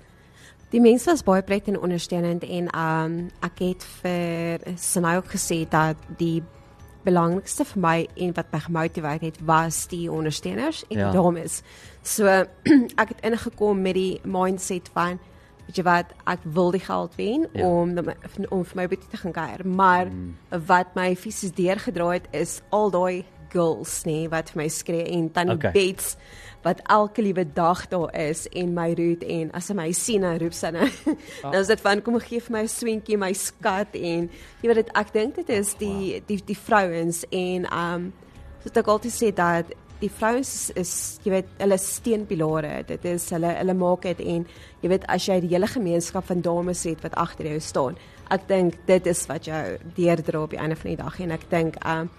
Die 0.73 0.81
mense 0.81 1.11
was 1.11 1.23
baie 1.23 1.43
pret 1.45 1.67
en 1.69 1.77
ondersteunend 1.79 2.43
en 2.43 2.69
um 2.75 3.17
ek 3.45 3.61
het 3.63 3.83
vir 4.01 4.63
Sinai 4.81 5.17
ook 5.21 5.29
gesê 5.35 5.61
dat 5.69 5.99
die 6.19 6.41
belangrikste 7.05 7.67
vir 7.69 7.81
my 7.83 7.97
en 8.25 8.33
wat 8.35 8.49
my 8.53 8.59
gemotiveer 8.65 9.21
het 9.21 9.37
was 9.45 9.83
die 9.91 10.07
ondersteuners 10.11 10.83
en 10.89 10.97
Ja. 10.97 11.11
die 11.11 11.19
dames. 11.21 11.61
So 12.03 12.25
ek 13.01 13.13
het 13.13 13.21
ingekom 13.21 13.81
met 13.81 13.93
die 13.93 14.19
mindset 14.23 14.89
van 14.93 15.19
weet 15.67 15.77
jy 15.79 15.83
wat 15.85 16.11
ek 16.29 16.39
wil 16.43 16.71
die 16.71 16.81
geld 16.81 17.15
wen 17.17 17.47
Ja. 17.53 17.65
om 17.67 17.95
om 18.49 18.65
vir 18.65 18.75
my 18.75 18.87
bietjie 18.87 19.09
te 19.09 19.17
gaan 19.17 19.31
kuier, 19.33 19.67
maar 19.67 20.05
mm. 20.05 20.35
wat 20.67 20.95
my 20.95 21.15
fisies 21.15 21.51
deurgedra 21.53 22.09
het 22.17 22.27
is 22.31 22.61
al 22.69 22.89
daai 22.91 23.23
girls 23.55 24.03
nê 24.07 24.25
wat 24.31 24.51
vir 24.53 24.63
my 24.63 24.67
skree 24.71 25.07
en 25.15 25.29
tannie 25.31 25.55
Okay. 25.55 25.71
Bets 25.71 26.17
wat 26.65 26.81
elke 26.89 27.21
liewe 27.21 27.45
dag 27.53 27.87
daar 27.87 28.09
is 28.17 28.47
en 28.49 28.73
my 28.73 28.89
roet 28.97 29.23
en 29.23 29.51
as 29.55 29.69
hy 29.69 29.75
my 29.77 29.91
sien 29.93 30.25
dan 30.25 30.39
roep 30.41 30.55
sy 30.57 30.71
nou. 30.73 30.87
Dan 31.43 31.59
is 31.61 31.69
dit 31.69 31.81
van 31.85 32.01
kom 32.01 32.17
gee 32.23 32.41
vir 32.41 32.55
my 32.57 32.63
'n 32.65 32.71
swentjie 32.73 33.17
my 33.21 33.31
skat 33.33 33.93
en 33.93 34.29
jy 34.61 34.67
weet 34.67 34.81
dit 34.81 34.91
ek 34.97 35.13
dink 35.13 35.35
dit 35.35 35.49
is 35.49 35.75
die 35.79 36.21
die 36.27 36.41
die 36.41 36.57
vrouens 36.57 37.23
en 37.31 37.69
um 37.71 38.13
soos 38.63 38.81
ek 38.81 38.87
altyd 38.87 39.13
sê 39.13 39.31
dat 39.31 39.69
die 40.01 40.09
vrouens 40.09 40.71
is, 40.75 41.19
jy 41.23 41.31
weet 41.31 41.51
hulle 41.61 41.77
steunpilare 41.77 42.83
dit 42.87 43.05
is 43.05 43.29
hulle 43.31 43.53
hulle 43.61 43.75
maak 43.77 44.01
dit 44.09 44.19
en 44.33 44.45
jy 44.81 44.89
weet 44.89 45.05
as 45.07 45.27
jy 45.29 45.39
die 45.45 45.53
hele 45.53 45.69
gemeenskap 45.71 46.25
van 46.25 46.41
dames 46.41 46.83
het 46.83 47.03
wat 47.05 47.15
agter 47.15 47.47
jou 47.53 47.59
staan 47.59 47.95
ek 48.33 48.47
dink 48.49 48.79
dit 48.89 49.07
is 49.07 49.21
wat 49.29 49.45
jou 49.45 49.77
deurdra 49.95 50.41
op 50.43 50.55
die 50.55 50.59
einde 50.59 50.75
van 50.75 50.91
die 50.91 50.99
dag 51.03 51.19
en 51.21 51.31
ek 51.37 51.45
dink 51.51 51.79
um 51.85 52.09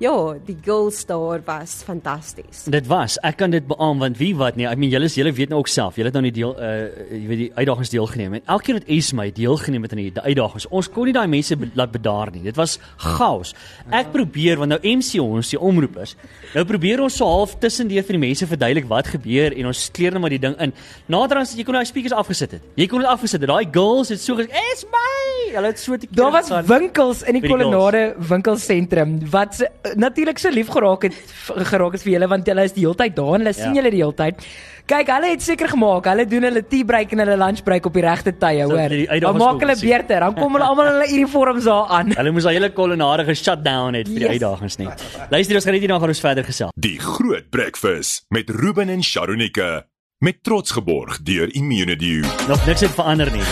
ja 0.00 0.34
die 0.46 0.56
girls 0.64 1.04
daar 1.06 1.42
was 1.44 1.82
fantasties 1.86 2.64
Dit 2.70 2.86
was. 2.86 3.18
Ek 3.22 3.36
kan 3.36 3.50
dit 3.50 3.66
beamoen 3.66 3.98
want 3.98 4.18
wie 4.18 4.32
wat 4.36 4.56
nie. 4.56 4.66
Ek 4.66 4.78
meen 4.78 4.90
julle 4.90 5.08
is 5.10 5.16
julle 5.18 5.32
weet 5.32 5.52
nou 5.52 5.60
ook 5.60 5.68
self. 5.70 5.96
Julle 5.96 6.10
het 6.10 6.16
nou 6.16 6.24
nie 6.24 6.34
deel 6.34 6.54
uh 6.56 6.70
jy 7.12 7.26
weet 7.28 7.42
die 7.42 7.50
uitdagings 7.54 7.92
deelgeneem 7.92 8.38
en 8.38 8.46
elkeen 8.56 8.78
wat 8.80 8.88
Esmy 8.88 9.28
deelgeneem 9.34 9.82
het 9.86 9.92
aan 9.92 10.02
die 10.02 10.12
uitdagings. 10.16 10.68
Ons 10.70 10.88
kon 10.90 11.08
nie 11.08 11.16
daai 11.16 11.28
mense 11.28 11.56
laat 11.74 11.92
bedaar 11.92 12.32
nie. 12.32 12.42
Dit 12.42 12.56
was 12.56 12.78
chaos. 12.96 13.54
Ek 13.90 14.12
probeer 14.14 14.58
want 14.62 14.74
nou 14.74 14.80
MC 14.82 15.20
ons 15.22 15.52
die 15.52 15.60
omroepers. 15.60 16.16
Nou 16.52 16.64
probeer 16.68 17.00
ons 17.00 17.14
so 17.16 17.24
half 17.24 17.54
tussendeur 17.62 18.04
vir 18.04 18.16
die 18.18 18.20
mense 18.26 18.46
verduidelik 18.48 18.88
wat 18.90 19.06
gebeur 19.14 19.54
en 19.56 19.70
ons 19.70 19.86
kleer 19.96 20.12
net 20.12 20.20
maar 20.20 20.34
die 20.34 20.40
ding 20.42 20.56
in. 20.60 20.74
Nader 21.12 21.40
aan 21.40 21.46
jy 21.48 21.64
kon 21.64 21.78
nou 21.78 21.84
speakers 21.88 22.12
afgesit 22.12 22.58
het. 22.58 22.66
Jy 22.76 22.86
kon 22.92 23.00
dit 23.00 23.08
afgesit 23.08 23.40
het. 23.40 23.48
Daai 23.48 23.64
girls 23.72 24.12
het 24.12 24.20
so 24.20 24.36
gesê, 24.36 24.50
"Esmy!" 24.72 25.54
Hulle 25.54 25.66
het 25.66 25.78
so 25.78 25.96
te 25.96 26.06
Daar 26.10 26.30
was 26.32 26.48
winkels 26.66 27.22
in 27.22 27.34
die 27.34 27.40
Vir 27.40 27.48
die 27.48 27.64
Kolonade 27.64 28.14
winkelsentrum 28.18 29.18
wat 29.30 29.54
se, 29.54 29.68
natuurlik 29.96 30.38
so 30.38 30.50
lief 30.50 30.68
geraak 30.68 31.02
het 31.02 31.14
geraak 31.46 31.92
het 31.92 32.02
vir 32.02 32.12
julle 32.12 32.28
want 32.28 32.46
hulle 32.46 32.64
is 32.64 32.72
die 32.72 32.84
hele 32.84 32.94
tyd 32.94 33.16
daar 33.16 33.34
en 33.34 33.40
hulle 33.40 33.52
sien 33.52 33.74
Ja. 33.74 33.80
julle 33.82 33.90
die 33.90 34.00
hele 34.02 34.14
tyd. 34.14 34.34
Kyk, 34.90 35.08
hulle 35.14 35.28
het 35.30 35.42
seker 35.44 35.68
gemaak, 35.70 36.04
hulle 36.10 36.24
doen 36.28 36.42
hulle 36.48 36.62
tea 36.68 36.84
break 36.84 37.12
en 37.14 37.22
hulle 37.22 37.36
lunch 37.38 37.62
break 37.64 37.86
op 37.86 37.94
die 37.96 38.02
regte 38.02 38.32
tye, 38.36 38.64
hoor. 38.66 38.94
Dan 39.22 39.38
maak 39.38 39.60
hulle 39.62 39.76
beurte, 39.78 40.18
dan 40.24 40.34
kom 40.34 40.56
hulle 40.58 40.66
almal 40.66 40.88
in 40.90 40.96
hulle 40.98 41.12
uniforms 41.20 41.64
daar 41.70 41.86
aan. 41.98 42.10
Hulle 42.18 42.32
moes 42.34 42.44
daai 42.48 42.56
hele 42.58 42.70
kolonade 42.74 43.24
geshut 43.28 43.62
down 43.64 43.94
het 43.94 44.08
vir 44.10 44.18
die 44.18 44.26
Yes. 44.26 44.34
uitdagings 44.42 44.78
nie. 44.82 44.88
Luister, 45.30 45.54
ons 45.56 45.64
gaan 45.64 45.72
net 45.78 45.82
hierna 45.86 45.98
gaan 46.02 46.08
ons 46.12 46.20
verder 46.20 46.44
gesels. 46.44 46.72
Die 46.76 46.98
Groot 46.98 47.48
Breakfast 47.50 48.24
met 48.30 48.50
Ruben 48.50 48.88
en 48.90 49.02
Sharonika 49.02 49.84
met 50.20 50.42
trots 50.42 50.70
geborg 50.74 51.22
deur 51.22 51.48
Immunedio. 51.54 52.26
Nog 52.48 52.66
niks 52.66 52.80
het 52.80 52.90
verander 52.94 53.30
nie. 53.32 53.46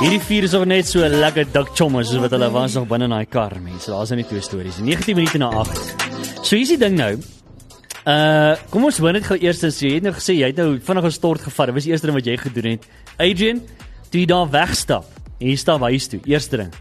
Hierdie 0.00 0.20
vier 0.20 0.42
is 0.44 0.52
nog 0.52 0.64
net 0.68 0.86
so 0.90 1.00
lekker 1.08 1.46
dik 1.52 1.68
chommers 1.78 2.10
soos 2.10 2.20
wat 2.20 2.30
hulle 2.34 2.50
was 2.52 2.74
nog 2.74 2.86
binne 2.90 3.04
in 3.08 3.10
daai 3.14 3.26
kar, 3.30 3.52
mense. 3.62 3.90
Daar's 3.90 4.10
net 4.10 4.28
twee 4.28 4.40
stories. 4.42 4.78
19 4.82 5.14
minute 5.16 5.38
na 5.38 5.48
8. 5.62 5.94
So 6.44 6.56
hier's 6.56 6.68
die 6.74 6.78
ding 6.78 6.96
nou. 6.98 7.14
Uh, 8.04 8.52
kom 8.68 8.84
ons 8.84 8.98
hoor 9.00 9.12
net 9.16 9.24
gou 9.24 9.36
eers 9.40 9.62
as 9.64 9.78
jy 9.80 9.94
het 9.96 10.02
nou 10.04 10.12
gesê 10.12 10.34
jy 10.36 10.50
het 10.52 10.56
nou 10.60 10.78
vinnig 10.78 11.04
'n 11.04 11.10
stort 11.10 11.40
gevat. 11.40 11.66
Dit 11.66 11.74
was 11.74 11.84
die 11.84 11.92
eerste 11.92 12.06
ding 12.06 12.16
wat 12.16 12.26
jy 12.26 12.36
gedoen 12.36 12.70
het. 12.76 12.82
Adrian, 13.18 13.62
toe 14.10 14.20
jy 14.20 14.26
daar 14.26 14.50
wegstap 14.50 15.06
en 15.40 15.46
jy 15.48 15.56
stap 15.56 15.80
huis 15.80 16.06
toe. 16.08 16.20
Eerste 16.24 16.56
ding. 16.56 16.72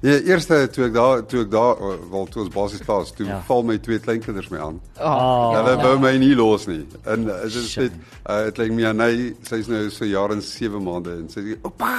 Ja, 0.00 0.14
eerste 0.30 0.68
toe 0.70 0.84
ek 0.86 0.92
daar 0.94 1.26
toe 1.26 1.40
ek 1.42 1.50
daar 1.50 1.74
eh, 1.76 1.96
wel 2.10 2.26
toe 2.30 2.42
ons 2.44 2.54
basies 2.54 2.80
klaar 2.86 3.02
is, 3.02 3.10
toe 3.10 3.26
Ja. 3.26 3.32
ja. 3.32 3.40
val 3.48 3.62
my 3.62 3.78
twee 3.78 3.98
kleinkinders 3.98 4.48
my 4.48 4.58
aan. 4.58 4.80
Oh, 5.00 5.52
Hulle 5.56 5.76
wou 5.82 5.98
my 5.98 6.16
nie 6.16 6.34
los 6.36 6.66
nie. 6.66 6.86
En 7.04 7.24
dit 7.24 7.44
is 7.44 7.68
Shit. 7.72 7.82
net 7.82 7.92
uh, 8.30 8.44
dit 8.44 8.58
lyk 8.58 8.72
my 8.72 8.82
Janey, 8.82 9.34
sy's 9.42 9.66
nou 9.66 9.90
so 9.90 10.04
jaar 10.04 10.30
en 10.30 10.40
7 10.42 10.78
maande 10.80 11.10
en 11.10 11.28
sy 11.28 11.40
sê 11.40 11.56
oupa. 11.64 11.90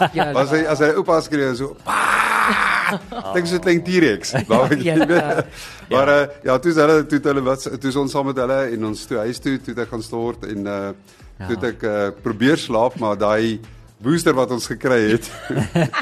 Ag, 0.00 0.14
ja. 0.14 0.32
As 0.34 0.50
hy 0.50 0.64
as 0.66 0.78
hy 0.80 0.92
oupa 0.96 1.20
skree 1.22 1.54
so 1.54 1.64
oupa. 1.68 2.25
Dink 3.34 3.46
so 3.50 3.58
klein 3.62 3.82
T-Rex. 3.86 4.34
Waar 4.48 4.72
ek 4.72 4.82
Ja. 4.86 4.96
Maar 5.92 6.08
uh, 6.10 6.26
ja, 6.42 6.58
toe 6.58 6.72
is 6.72 6.78
hulle 6.82 7.06
toe 7.06 7.20
hulle 7.22 7.42
wat 7.46 7.62
toe 7.80 7.92
ons 8.00 8.12
saam 8.12 8.26
met 8.26 8.38
hulle 8.42 8.58
en 8.74 8.90
ons 8.90 9.06
toe 9.06 9.20
huis 9.22 9.38
toe 9.38 9.54
toe 9.62 9.74
ek 9.84 9.92
gaan 9.92 10.02
stort 10.02 10.46
en 10.50 10.66
uh 10.66 10.90
toe 11.36 11.52
het 11.52 11.64
ek 11.68 11.82
uh, 11.84 11.96
probeer 12.24 12.56
slaap 12.56 12.94
maar 12.98 13.18
daai 13.20 13.60
booster 14.02 14.34
wat 14.36 14.50
ons 14.52 14.66
gekry 14.68 14.98
het. 15.12 15.28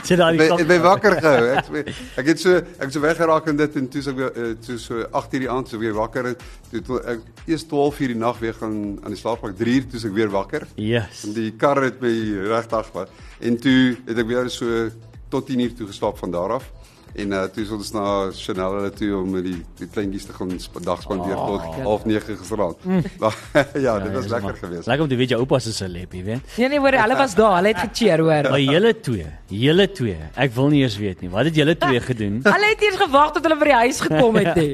Sit 0.07 0.19
daar 0.19 0.35
die 0.35 0.43
Ek 0.43 0.83
wakker 0.83 1.17
gehou. 1.23 1.45
Ek 1.55 1.93
ek 2.23 2.31
het 2.33 2.43
so 2.43 2.57
ek 2.59 2.91
so 2.91 3.03
weggeraak 3.05 3.47
in 3.53 3.59
dit 3.61 3.79
en 3.79 3.89
toe 3.91 4.03
so 4.03 4.29
ek 4.31 4.63
toe 4.67 4.79
so 4.83 5.05
8:00 5.05 5.45
die 5.45 5.51
aand 5.51 5.71
so 5.71 5.79
weer 5.79 5.95
wakker 5.95 6.33
en 6.33 6.37
toe 6.73 6.83
toe 6.83 7.01
ek 7.15 7.23
eers 7.47 7.67
12:00 7.71 8.15
die 8.15 8.19
nag 8.19 8.41
weer 8.43 8.57
gaan 8.59 8.77
aan 9.05 9.15
die 9.15 9.21
slaapplek 9.21 9.57
3:00 9.61 9.91
toe 9.93 10.03
ek 10.11 10.17
weer 10.17 10.33
wakker. 10.35 10.67
Yes. 10.75 11.25
En 11.29 11.35
die 11.39 11.53
kar 11.57 11.83
het 11.85 12.01
my 12.03 12.15
regtig 12.51 12.91
wat. 12.95 13.11
En 13.41 13.59
toe 13.59 13.97
het 14.07 14.19
ek 14.19 14.27
weer 14.27 14.51
so 14.51 14.91
tot 15.35 15.51
10:00 15.51 15.77
toe 15.77 15.87
geslaap 15.93 16.19
van 16.23 16.31
daar 16.35 16.59
af. 16.61 16.71
En 17.15 17.31
uh, 17.31 17.45
toe 17.55 17.63
is 17.63 17.71
ons 17.71 17.93
na 17.95 18.05
Chanel 18.35 18.73
hulle 18.75 18.89
toe 18.91 19.13
om 19.15 19.29
met 19.31 19.45
die 19.47 19.59
die 19.79 19.87
kleintjies 19.87 20.25
te 20.27 20.33
gaan 20.35 20.49
dag 20.83 21.03
spandeer 21.05 21.37
Oh, 21.39 21.47
tot 21.47 22.09
ja. 22.09 22.23
09:30 22.25 22.39
gisteraand. 22.41 22.77
Maar 23.23 23.37
ja, 23.79 23.93
dit 24.03 24.13
was 24.17 24.27
lekker 24.33 24.57
geweest. 24.59 24.87
Lekker 24.91 25.05
om 25.05 25.11
te 25.13 25.19
weet 25.21 25.31
jou 25.35 25.39
oupa 25.45 25.61
se 25.63 25.73
celeb, 25.73 26.13
jy 26.13 26.25
weet. 26.27 26.57
Nee 26.59 26.69
nee, 26.73 26.81
hoor, 26.83 26.97
hulle 27.05 27.17
was 27.21 27.37
daar, 27.39 27.55
hulle 27.61 27.71
het 27.71 27.83
gecheer 27.85 28.19
hoor. 28.19 28.51
Maar 28.51 28.61
julle 28.65 28.91
twee, 29.01 29.29
julle 29.47 29.87
twee. 29.93 30.19
Ek 30.35 30.51
wil 30.59 30.69
nie 30.75 30.83
eers 30.83 30.97
weet 30.99 31.23
nie. 31.23 31.31
Wat 31.31 31.47
het 31.51 31.55
julle 31.63 31.77
twee 31.79 32.01
gedoen? 32.01 32.41
Hulle 32.57 32.73
het 32.73 32.83
eers 32.83 32.99
gewag 33.05 33.31
tot 33.39 33.47
hulle 33.47 33.61
by 33.63 33.71
die 33.71 33.79
huis 33.85 34.01
gekom 34.09 34.35
het 34.43 34.55
nie. 34.59 34.73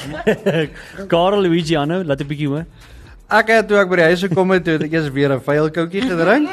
Karel 1.12 1.44
Luigi 1.44 1.76
Anno, 1.76 2.00
laat 2.04 2.24
'n 2.24 2.32
bietjie 2.32 2.48
hoor. 2.48 2.64
Ek 3.28 3.52
het 3.52 3.68
toe 3.68 3.76
ek 3.84 3.88
by 3.92 3.96
die 4.00 4.08
huis 4.10 4.24
gekom 4.24 4.56
het, 4.56 4.64
toe 4.64 4.72
het 4.80 4.88
ek 4.88 4.92
eers 4.96 5.12
weer 5.12 5.36
'n 5.36 5.44
vuilkoutjie 5.44 6.02
gedrink. 6.08 6.48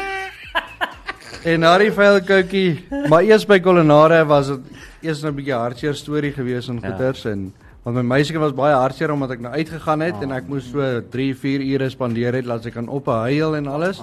En 1.47 1.61
na 1.63 1.77
die 1.79 1.91
vuilkoutjie, 1.95 2.71
maar 3.11 3.23
eers 3.23 3.45
by 3.47 3.59
Kolonare 3.63 4.23
was 4.27 4.49
dit 4.51 4.65
eers 5.07 5.21
'n 5.23 5.35
bietjie 5.35 5.55
hartseer 5.55 5.95
storie 5.95 6.31
gewees 6.33 6.67
en 6.69 6.79
Ja. 6.81 6.89
goeters 6.89 7.25
en 7.25 7.53
want 7.85 7.95
my 7.95 8.01
meisieke 8.03 8.39
was 8.39 8.51
baie 8.51 8.75
hartseer 8.75 9.11
omdat 9.11 9.31
ek 9.31 9.39
nou 9.39 9.53
uitgegaan 9.53 10.01
het 10.01 10.15
en 10.21 10.31
ek 10.31 10.47
moes 10.49 10.65
so 10.71 11.01
3, 11.09 11.33
4 11.35 11.61
ure 11.61 11.89
spandeer 11.89 12.33
het 12.33 12.45
laat 12.45 12.63
sy 12.63 12.69
kan 12.71 12.89
op 12.89 13.05
huil 13.05 13.55
en 13.55 13.67
alles. 13.67 13.97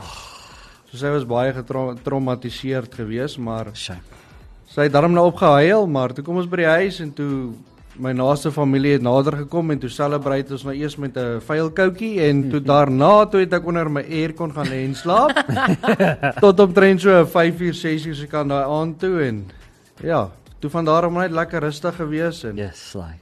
So 0.90 0.96
sy 0.96 1.10
was 1.10 1.24
baie 1.26 1.52
getraumatiseerd 1.52 2.94
geweest, 2.94 3.38
maar 3.38 3.66
Sy. 3.74 3.94
sy 4.66 4.82
het 4.82 4.92
daarom 4.92 5.12
nou 5.12 5.26
opgehuil, 5.26 5.86
maar 5.86 6.14
toe 6.14 6.24
kom 6.24 6.36
ons 6.36 6.46
by 6.48 6.56
die 6.56 6.66
huis 6.80 7.00
en 7.00 7.12
toe 7.12 7.52
my 7.96 8.10
naaste 8.12 8.50
familie 8.52 8.92
het 8.96 9.02
nader 9.02 9.36
gekom 9.44 9.70
en 9.70 9.78
toe 9.78 9.88
celebrate 9.92 10.52
ons 10.56 10.64
nou 10.66 10.74
eers 10.74 10.96
met 10.98 11.16
'n 11.16 11.40
vuilkoutjie 11.46 12.20
en 12.20 12.48
toe 12.50 12.60
daarna 12.60 13.26
toe 13.26 13.40
het 13.40 13.52
ek 13.52 13.66
onder 13.66 13.90
my 13.90 14.02
aircon 14.02 14.52
gaan 14.52 14.66
lê 14.66 14.84
en 14.84 14.94
slaap. 14.94 15.30
Tot 16.44 16.60
omtrent 16.60 17.00
so 17.00 17.24
5 17.26 17.60
uur 17.60 17.74
6 17.74 18.06
uur 18.06 18.14
se 18.14 18.26
kant 18.26 18.48
daai 18.48 18.64
aand 18.64 18.98
toe 18.98 19.22
en 19.22 19.44
ja, 20.02 20.30
toe 20.58 20.70
van 20.70 20.84
daar 20.84 21.04
af 21.04 21.12
net 21.12 21.30
lekker 21.30 21.60
rustig 21.60 21.94
gewees 21.96 22.44
en 22.44 22.56
Yes, 22.56 22.90
sly. 22.90 23.14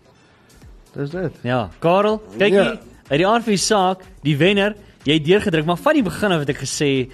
dis 0.94 1.10
dit. 1.10 1.32
Ja, 1.42 1.68
Karel, 1.80 2.22
kyk 2.38 2.52
Ja. 2.52 2.62
hier. 2.62 2.78
Uit 3.08 3.18
die 3.18 3.26
aard 3.26 3.42
van 3.44 3.52
die 3.52 3.56
saak, 3.60 4.00
die 4.22 4.36
wenner, 4.36 4.74
jy 5.04 5.14
het 5.14 5.24
deurgedruk, 5.24 5.64
maar 5.66 5.76
van 5.76 5.92
die 5.94 6.02
begin 6.02 6.32
af 6.32 6.38
het 6.40 6.48
ek 6.48 6.58
gesê 6.64 7.10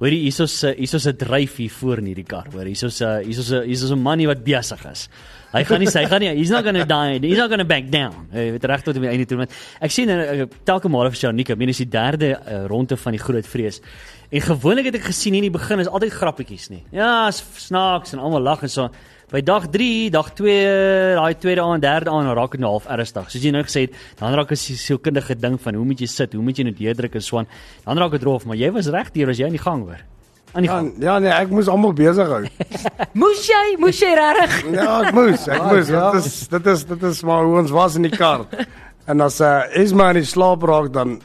Hoorie, 0.00 0.22
hierso's 0.24 0.64
'n 0.64 0.78
hierso's 0.78 1.06
'n 1.06 1.16
dryf 1.16 1.56
hier 1.56 1.70
voor 1.70 1.98
in 1.98 2.06
hierdie 2.06 2.24
kar, 2.24 2.46
hoor. 2.52 2.64
Hierso's 2.64 3.00
'n 3.02 3.20
hierso's 3.24 3.52
'n 3.52 3.66
hierso's 3.68 3.92
'n 3.92 4.00
manie 4.00 4.26
wat 4.26 4.42
besig 4.42 4.80
is. 4.90 5.08
Hy 5.52 5.64
gaan 5.64 5.80
nie 5.80 5.90
hy 5.90 6.06
gaan 6.06 6.20
nie 6.20 6.30
he's 6.36 6.48
not 6.48 6.62
going 6.62 6.78
to 6.78 6.86
die. 6.86 7.18
He's 7.28 7.36
not 7.36 7.50
going 7.50 7.58
to 7.58 7.66
back 7.66 7.90
down. 7.90 8.28
Jy 8.32 8.52
weet 8.54 8.64
reg 8.64 8.82
tot 8.82 8.94
die 8.94 9.08
einde 9.08 9.26
toe 9.26 9.36
want 9.36 9.52
ek 9.80 9.90
sien 9.90 10.08
telke 10.64 10.88
male 10.88 11.10
vir 11.10 11.18
Shanika, 11.18 11.54
meen 11.54 11.66
dis 11.66 11.82
die 11.82 11.90
derde 11.90 12.38
uh, 12.38 12.66
ronde 12.66 12.96
van 12.96 13.12
die 13.12 13.20
groot 13.20 13.46
vrees. 13.46 13.80
En 14.30 14.40
gewoonlik 14.40 14.86
het 14.86 14.94
ek 14.94 15.08
gesien 15.10 15.34
hier 15.34 15.42
in 15.42 15.50
die 15.50 15.58
begin 15.58 15.80
is 15.80 15.90
altyd 15.90 16.12
grappietjies 16.12 16.70
nie. 16.70 16.84
Ja, 16.92 17.26
is 17.28 17.42
snaaks 17.56 18.14
en 18.14 18.20
almal 18.20 18.40
lag 18.40 18.62
en 18.62 18.70
so. 18.70 18.88
By 19.30 19.40
dag 19.46 19.68
3, 19.70 20.10
dag 20.10 20.32
2, 20.34 20.54
daai 21.14 21.34
tweede 21.38 21.62
aand, 21.62 21.82
derde 21.84 22.10
aand 22.10 22.32
raak 22.34 22.56
dit 22.56 22.60
nou 22.64 22.72
half 22.72 22.88
ernstig. 22.90 23.28
Soos 23.30 23.44
jy 23.46 23.52
nou 23.54 23.62
gesê 23.62 23.84
het, 23.86 23.92
dan 24.18 24.34
raak 24.34 24.50
'n 24.50 24.56
sielkundige 24.58 25.36
ding 25.38 25.54
van 25.62 25.74
hoe 25.74 25.84
moet 25.84 26.00
jy 26.00 26.06
sit, 26.10 26.32
hoe 26.34 26.42
moet 26.42 26.56
jy 26.58 26.64
nou 26.64 26.74
deurdruk 26.74 27.14
en 27.14 27.20
so 27.22 27.38
aan. 27.38 27.46
Dan 27.86 27.98
raak 27.98 28.10
dit 28.10 28.22
rof, 28.26 28.44
maar 28.44 28.56
jy 28.56 28.70
was 28.72 28.88
reg 28.88 29.10
hier 29.14 29.28
as 29.30 29.38
jy 29.38 29.46
in 29.46 29.52
die 29.54 29.62
gang 29.62 29.84
hoor. 29.86 30.00
Aan 30.52 30.62
die 30.62 30.68
Ja, 30.70 30.76
gang. 30.78 30.94
ja 30.98 31.18
nee, 31.20 31.30
ek 31.30 31.48
moes 31.50 31.68
almal 31.68 31.92
besig 31.92 32.26
hou. 32.26 32.42
Moes 33.14 33.46
jy, 33.46 33.76
moes 33.78 34.00
jy 34.00 34.14
regtig? 34.18 34.64
Ja, 34.74 35.02
ek 35.06 35.14
moes, 35.14 35.46
ek 35.48 35.62
moes. 35.62 35.88
ja. 35.88 36.10
Dit 36.12 36.24
is 36.24 36.48
dit 36.48 36.66
is 36.66 36.84
dit 36.84 37.02
is 37.02 37.22
maar 37.22 37.44
hoe 37.44 37.58
ons 37.60 37.70
was 37.70 37.94
in 37.96 38.02
die 38.02 38.10
kar. 38.16 38.46
En 39.06 39.20
as 39.20 39.40
uh, 39.40 39.62
Esma 39.72 40.08
in 40.10 40.16
die 40.16 40.24
slaap 40.26 40.62
raak 40.62 40.92
dan 40.92 41.20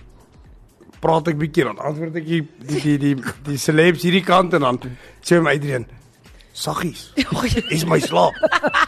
praat 1.02 1.28
ek 1.28 1.38
bietjie 1.38 1.64
dan 1.66 1.78
antwoord 1.80 2.16
ek 2.16 2.26
die 2.26 2.42
die 2.70 2.82
die 2.82 2.98
die, 2.98 3.16
die 3.46 3.58
celebs 3.58 4.04
hierdie 4.04 4.24
kant 4.24 4.54
en 4.54 4.62
dan 4.62 4.80
sê 5.26 5.42
my 5.42 5.56
Adrian 5.56 5.86
Saggies. 6.56 7.12
Is 7.76 7.86
my 7.86 8.00
slaap. 8.00 8.34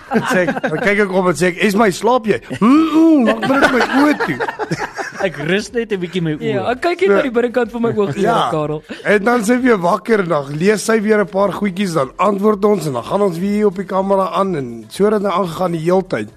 En 0.08 0.24
sê 0.32 0.46
ek, 0.48 0.62
dan 0.64 0.80
kyk 0.80 1.00
ek 1.04 1.10
op 1.12 1.26
en 1.28 1.36
sê 1.36 1.50
ek, 1.52 1.58
"Is 1.68 1.76
my 1.76 1.90
slaap 1.92 2.30
jy?" 2.32 2.38
Mm, 2.64 3.26
maak 3.28 3.42
maar 3.44 3.60
net 3.60 3.74
my 3.76 3.82
oë 4.00 4.14
toe. 4.22 4.38
Ek 5.28 5.36
rus 5.50 5.68
net 5.74 5.92
'n 5.92 6.00
bietjie 6.00 6.22
my 6.24 6.36
oë. 6.38 6.46
Ja, 6.48 6.62
ek 6.72 6.80
kyk 6.86 7.02
net 7.02 7.12
na 7.12 7.22
die 7.26 7.34
binnekant 7.34 7.74
van 7.74 7.82
my 7.84 7.92
oog 7.92 8.14
hier, 8.16 8.30
ja. 8.30 8.48
Karel. 8.54 8.80
En 9.04 9.24
dan 9.28 9.44
sê 9.44 9.58
weer 9.60 9.80
wakker 9.84 10.24
en 10.24 10.30
dan 10.32 10.52
lees 10.56 10.86
sy 10.86 11.02
weer 11.04 11.20
'n 11.20 11.28
paar 11.28 11.52
goedjies 11.52 11.94
dan 11.98 12.14
antwoord 12.16 12.64
ons 12.66 12.88
en 12.88 12.94
dan 12.94 13.04
gaan 13.04 13.22
ons 13.22 13.38
weer 13.38 13.66
op 13.68 13.76
die 13.76 13.90
kamera 13.90 14.30
aan 14.32 14.56
en 14.56 14.86
so 14.88 15.04
het 15.04 15.20
dit 15.20 15.32
aangegaan 15.32 15.72
die 15.76 15.84
heeltyd. 15.84 16.30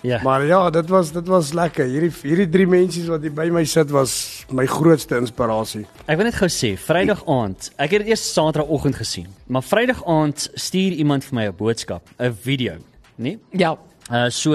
Ja. 0.00 0.20
Maar 0.22 0.44
ja, 0.46 0.70
dit 0.70 0.88
was 0.88 1.12
dit 1.12 1.26
was 1.26 1.52
lekker. 1.52 1.86
Hierdie 1.90 2.12
hierdie 2.22 2.48
drie 2.48 2.66
mensies 2.70 3.08
wat 3.10 3.24
hier 3.26 3.34
by 3.34 3.48
my 3.50 3.64
sit 3.66 3.90
was 3.90 4.44
my 4.54 4.66
grootste 4.70 5.18
inspirasie. 5.18 5.86
Ek 6.06 6.20
wil 6.20 6.28
net 6.28 6.38
gou 6.38 6.48
sê, 6.52 6.74
Vrydag 6.78 7.24
aand, 7.26 7.70
ek 7.76 7.96
het 7.96 8.04
dit 8.04 8.12
eers 8.12 8.22
Saterdagoggend 8.32 8.98
gesien, 9.00 9.26
maar 9.50 9.66
Vrydag 9.66 10.04
aand 10.06 10.48
stuur 10.54 10.98
iemand 11.02 11.26
vir 11.26 11.34
my 11.34 11.46
'n 11.48 11.56
boodskap, 11.58 12.02
'n 12.18 12.32
video, 12.32 12.78
nee? 13.16 13.38
Ja. 13.50 13.76
Uh 14.10 14.28
so 14.30 14.54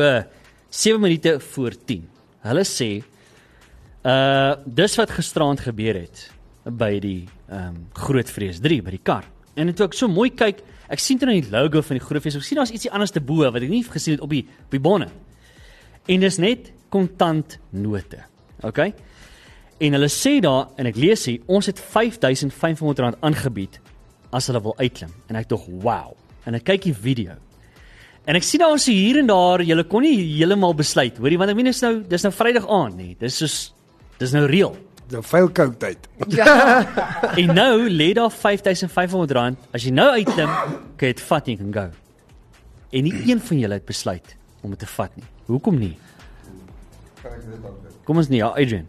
7 0.70 1.02
minute 1.02 1.40
voor 1.40 1.72
10. 1.86 2.08
Hulle 2.42 2.64
sê 2.64 3.04
uh 4.04 4.56
dis 4.66 4.96
wat 4.96 5.10
gisteraand 5.10 5.60
gebeur 5.60 5.96
het 5.96 6.30
by 6.64 7.00
die 7.00 7.28
ehm 7.50 7.68
um, 7.68 7.88
Groot 7.94 8.30
Vrees 8.30 8.60
3 8.60 8.82
by 8.82 8.92
die 8.92 9.04
kar. 9.04 9.24
En 9.56 9.74
toe 9.74 9.86
ek 9.86 9.94
so 9.94 10.08
mooi 10.08 10.30
kyk, 10.32 10.64
ek 10.90 11.00
sien 11.00 11.18
dit 11.18 11.30
in 11.30 11.42
die 11.42 11.52
logo 11.52 11.82
van 11.82 11.98
die 11.98 12.06
Groot 12.06 12.22
Vrees. 12.22 12.36
Ek 12.36 12.44
sien 12.44 12.58
daar's 12.58 12.72
ietsie 12.72 12.92
anders 12.92 13.12
te 13.12 13.22
bo 13.22 13.44
wat 13.44 13.62
ek 13.62 13.70
nie 13.70 13.84
gesien 13.84 14.14
het 14.14 14.22
op 14.22 14.30
die 14.30 14.48
op 14.48 14.72
die 14.72 14.80
bonne. 14.80 15.12
En 16.06 16.20
dis 16.20 16.38
net 16.38 16.72
kontant 16.92 17.58
note. 17.70 18.20
OK? 18.68 18.80
En 19.84 19.96
hulle 19.98 20.10
sê 20.12 20.38
daar 20.44 20.70
en 20.80 20.90
ek 20.90 21.00
lees 21.00 21.26
hier, 21.30 21.42
ons 21.48 21.68
het 21.68 21.80
R5500 21.80 23.20
aangebied 23.24 23.80
as 24.34 24.50
hulle 24.50 24.62
wil 24.66 24.76
uitklim. 24.80 25.12
En 25.30 25.40
ek 25.40 25.50
dog, 25.50 25.66
"Wow." 25.68 26.16
En 26.46 26.56
ek 26.56 26.64
kyk 26.64 26.82
die 26.82 26.94
video. 26.94 27.34
En 28.26 28.36
ek 28.36 28.44
sien 28.44 28.60
daar 28.60 28.80
so 28.80 28.92
hier 28.92 29.18
en 29.20 29.28
daar, 29.28 29.62
julle 29.62 29.84
kon 29.84 30.02
nie 30.02 30.16
heeltemal 30.16 30.74
besluit, 30.74 31.18
hoorie, 31.18 31.38
want 31.38 31.50
ek 31.50 31.56
meen 31.56 31.66
dis 31.66 31.82
nou 31.82 32.04
dis 32.08 32.24
nou 32.24 32.32
Vrydag 32.32 32.68
aand 32.68 32.96
nie. 32.98 33.16
Dis 33.20 33.38
soos 33.38 33.74
dis 34.20 34.32
nou 34.32 34.46
reël. 34.46 34.78
Die 35.10 35.22
veilkoud 35.22 35.80
tyd. 35.80 36.08
En 37.42 37.56
nou 37.56 37.90
lê 37.90 38.14
daar 38.14 38.32
R5500 38.32 39.58
as 39.74 39.84
jy 39.84 39.92
nou 39.92 40.10
uitklim, 40.16 40.48
kan 40.98 41.08
jy 41.08 41.14
dit 41.14 41.22
vat 41.28 41.48
en 41.48 41.52
jy 41.52 41.58
kan 41.58 41.74
go. 41.74 41.86
En 42.94 43.04
nie 43.04 43.14
een 43.28 43.40
van 43.40 43.60
julle 43.60 43.74
het 43.74 43.86
besluit 43.86 44.36
om 44.62 44.70
dit 44.70 44.80
te 44.80 44.86
vat 44.86 45.16
nie. 45.18 45.33
Hoekom 45.46 45.80
nie? 45.80 45.98
Kom 48.04 48.20
ons 48.20 48.30
nie, 48.32 48.40
ja, 48.40 48.52
Adrian. 48.56 48.88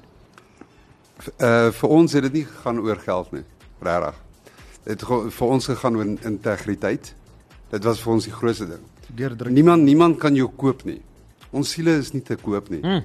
Uh 1.38 1.70
vir 1.72 1.92
ons 1.94 2.14
het 2.14 2.26
dit 2.26 2.40
nie 2.40 2.44
gegaan 2.44 2.80
oor 2.82 3.00
geld 3.00 3.32
nie, 3.32 3.44
regtig. 3.82 4.20
Dit 4.84 5.00
het 5.00 5.34
vir 5.38 5.52
ons 5.56 5.68
gegaan 5.70 5.96
oor 5.96 6.10
integriteit. 6.28 7.14
Dit 7.72 7.86
was 7.88 8.02
vir 8.02 8.12
ons 8.12 8.26
die 8.28 8.34
grootste 8.34 8.66
ding. 8.68 8.82
Niemand 9.54 9.86
niemand 9.86 10.18
kan 10.20 10.34
jou 10.36 10.50
koop 10.50 10.84
nie. 10.84 11.00
Ons 11.54 11.72
siele 11.74 11.94
is 12.00 12.12
nie 12.12 12.22
te 12.22 12.36
koop 12.36 12.68
nie. 12.70 12.82
Mm. 12.82 13.04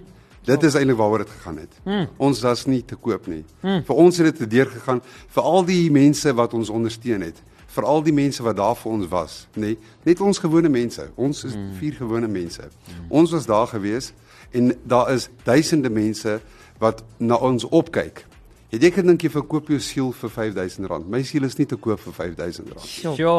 Dit 0.50 0.64
is 0.64 0.76
eintlik 0.76 0.98
waaroor 0.98 1.24
dit 1.24 1.32
gegaan 1.38 1.60
het. 1.62 1.80
Mm. 1.86 2.08
Ons 2.18 2.42
was 2.42 2.66
nie 2.66 2.82
te 2.86 2.98
koop 2.98 3.28
nie. 3.30 3.44
Mm. 3.62 3.84
Vir 3.88 4.02
ons 4.04 4.20
het 4.20 4.30
dit 4.32 4.42
te 4.44 4.50
deur 4.50 4.70
gegaan 4.74 5.02
vir 5.36 5.50
al 5.54 5.66
die 5.68 5.84
mense 5.94 6.34
wat 6.36 6.56
ons 6.58 6.72
ondersteun 6.74 7.26
het, 7.28 7.42
vir 7.80 7.88
al 7.88 8.04
die 8.04 8.16
mense 8.16 8.44
wat 8.44 8.58
daar 8.60 8.76
vir 8.76 8.92
ons 8.92 9.10
was, 9.12 9.36
nê? 9.56 9.76
Net 10.08 10.22
ons 10.24 10.42
gewone 10.44 10.72
mense. 10.72 11.06
Ons 11.16 11.46
is 11.48 11.56
mm. 11.56 11.70
vier 11.80 11.96
gewone 12.00 12.28
mense. 12.32 12.66
Mm. 12.66 13.06
Ons 13.22 13.36
was 13.36 13.48
daar 13.50 13.70
gewees 13.72 14.12
en 14.52 14.74
daar 14.90 15.14
is 15.14 15.30
duisende 15.46 15.92
mense 15.94 16.40
wat 16.82 17.04
na 17.18 17.40
ons 17.40 17.68
opkyk. 17.68 18.26
Het 18.74 18.86
jy 18.86 18.92
gedink 19.00 19.24
jy 19.26 19.32
verkoop 19.34 19.70
jou 19.72 19.80
siel 19.82 20.12
vir 20.14 20.32
R5000? 20.32 21.08
My 21.10 21.22
siel 21.26 21.48
is 21.48 21.58
nie 21.58 21.68
te 21.70 21.78
koop 21.80 22.02
vir 22.04 22.18
R5000. 22.30 22.74
Ja. 23.18 23.38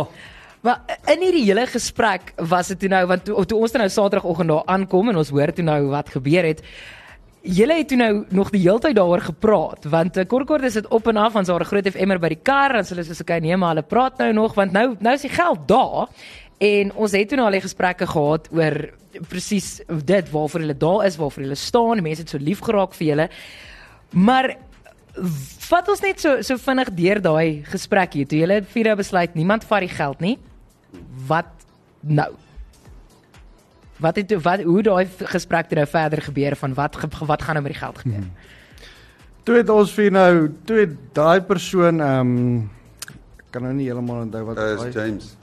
Maar 0.60 0.96
in 1.08 1.22
hierdie 1.24 1.46
hele 1.46 1.64
gesprek 1.70 2.34
was 2.50 2.72
dit 2.72 2.82
toe 2.82 2.90
nou 2.92 3.04
want 3.08 3.24
toe, 3.24 3.44
toe 3.48 3.60
ons 3.60 3.72
toe 3.72 3.80
nou 3.80 3.88
Saterdagoggend 3.92 4.52
daar 4.52 4.66
aankom 4.74 5.12
en 5.12 5.20
ons 5.22 5.30
hoor 5.32 5.52
toe 5.56 5.64
nou 5.64 5.78
wat 5.94 6.12
gebeur 6.16 6.48
het. 6.50 6.64
Julle 7.40 7.78
het 7.78 7.88
toe 7.88 7.96
nou 7.96 8.24
nog 8.36 8.50
die 8.52 8.60
hele 8.60 8.82
tyd 8.84 8.98
daaroor 8.98 9.22
gepraat 9.24 9.86
want 9.88 10.18
uh, 10.20 10.26
kort 10.28 10.46
kort 10.46 10.64
is 10.68 10.76
dit 10.76 10.88
op 10.92 11.06
en 11.08 11.16
af 11.16 11.32
want 11.32 11.46
daar 11.46 11.60
'n 11.60 11.70
groot 11.70 11.88
FM'er 11.88 12.20
by 12.20 12.28
die 12.28 12.42
kar 12.42 12.74
en 12.76 12.84
hulle 12.84 13.04
sê 13.04 13.14
so 13.14 13.22
okay 13.22 13.38
nee 13.38 13.56
maar 13.56 13.74
hulle 13.74 13.82
praat 13.82 14.18
nou 14.18 14.32
nog 14.32 14.54
want 14.54 14.72
nou 14.72 14.96
nou 14.98 15.14
is 15.14 15.22
die 15.22 15.30
geld 15.30 15.68
daar. 15.68 16.08
En 16.58 16.92
ons 16.94 17.12
het 17.12 17.28
toe 17.28 17.36
nou 17.36 17.46
al 17.46 17.56
die 17.56 17.60
gesprekke 17.60 18.06
gehad 18.06 18.48
oor 18.52 18.90
presies 19.28 19.80
dit 20.04 20.30
waarvoor 20.30 20.60
hulle 20.60 20.76
daar 20.76 21.06
is 21.06 21.16
waarvoor 21.16 21.42
hulle 21.42 21.54
staan 21.54 22.02
mense 22.02 22.20
het 22.20 22.30
so 22.30 22.38
lief 22.38 22.60
geraak 22.60 22.94
vir 22.94 23.06
julle. 23.06 23.28
Maar 24.10 24.56
vat 25.70 25.88
ons 25.88 26.00
net 26.00 26.20
so 26.20 26.42
so 26.42 26.56
vinnig 26.56 26.92
deur 26.94 27.20
daai 27.20 27.62
gesprek 27.64 28.12
hier. 28.12 28.26
Toe 28.26 28.38
julle 28.38 28.62
vier 28.62 28.96
besluit 28.96 29.34
niemand 29.34 29.64
vat 29.64 29.80
die 29.80 29.88
geld 29.88 30.20
nie. 30.20 30.38
Wat 31.26 31.50
nou 32.00 32.30
wat 34.00 34.16
het 34.16 34.32
wat 34.42 34.62
hoe 34.62 34.82
daai 34.82 35.06
gesprek 35.34 35.68
toe 35.68 35.76
nou 35.78 35.86
verder 35.86 36.22
gebeur 36.22 36.56
van 36.56 36.74
wat 36.74 36.96
wat 37.26 37.42
gaan 37.42 37.54
nou 37.54 37.62
met 37.64 37.72
die 37.72 37.80
geld 37.80 37.98
gebeur 37.98 38.24
Toe 39.44 39.56
het 39.56 39.70
ons 39.72 39.90
vir 39.96 40.10
nou, 40.12 40.50
toe 40.68 40.76
het 40.82 40.90
daai 41.16 41.40
persoon 41.40 42.00
ehm 42.00 42.20
um, 42.20 42.70
kan 43.50 43.62
nou 43.62 43.72
nie 43.74 43.86
heeltemal 43.88 44.20
onthou 44.22 44.44
wat 44.44 44.58
Uh, 44.58 44.62
hy 44.78 44.88
is 44.88 44.94
James. 44.94 45.36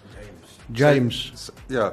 James. 0.71 1.31
S- 1.35 1.51
Ja. 1.67 1.91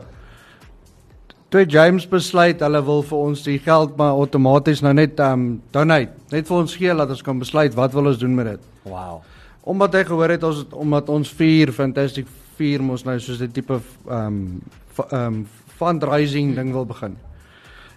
Toe 1.49 1.65
James 1.71 2.07
besluit 2.11 2.61
hulle 2.61 2.81
wil 2.85 3.03
vir 3.07 3.19
ons 3.19 3.43
die 3.47 3.59
geld 3.63 3.97
maar 3.97 4.13
outomaties 4.19 4.83
nou 4.83 4.93
net 4.95 5.19
ehm 5.21 5.33
um, 5.33 5.63
donate, 5.73 6.13
net 6.31 6.47
vir 6.51 6.57
ons 6.57 6.77
gee 6.77 6.95
dat 6.95 7.09
ons 7.11 7.23
kan 7.23 7.39
besluit 7.39 7.75
wat 7.75 7.93
wil 7.95 8.07
ons 8.13 8.19
doen 8.19 8.35
met 8.35 8.47
dit. 8.47 8.61
Wow. 8.83 9.23
Omdat 9.65 9.95
hy 9.95 10.05
gehoor 10.05 10.29
het 10.35 10.43
ons 10.45 10.59
het, 10.65 10.73
omdat 10.75 11.09
ons 11.09 11.31
vier 11.39 11.73
fantastic 11.73 12.27
vier 12.59 12.83
mos 12.83 13.05
nou 13.05 13.19
soos 13.19 13.41
'n 13.41 13.51
tipe 13.53 13.81
ehm 14.09 14.27
um, 14.27 14.63
ehm 15.11 15.21
um, 15.25 15.47
fundraising 15.79 16.55
ding 16.57 16.73
wil 16.73 16.87
begin. 16.87 17.17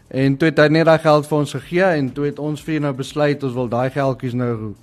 En 0.07 0.37
toe 0.37 0.47
het 0.49 0.59
hy 0.59 0.67
net 0.71 0.85
daai 0.87 0.99
geld 1.03 1.27
vir 1.27 1.37
ons 1.37 1.53
gegee 1.57 1.83
en 1.99 2.11
toe 2.15 2.25
het 2.29 2.39
ons 2.39 2.61
vier 2.63 2.79
nou 2.81 2.93
besluit 2.95 3.43
ons 3.43 3.53
wil 3.53 3.67
daai 3.67 3.89
geldjies 3.91 4.33
nou 4.33 4.73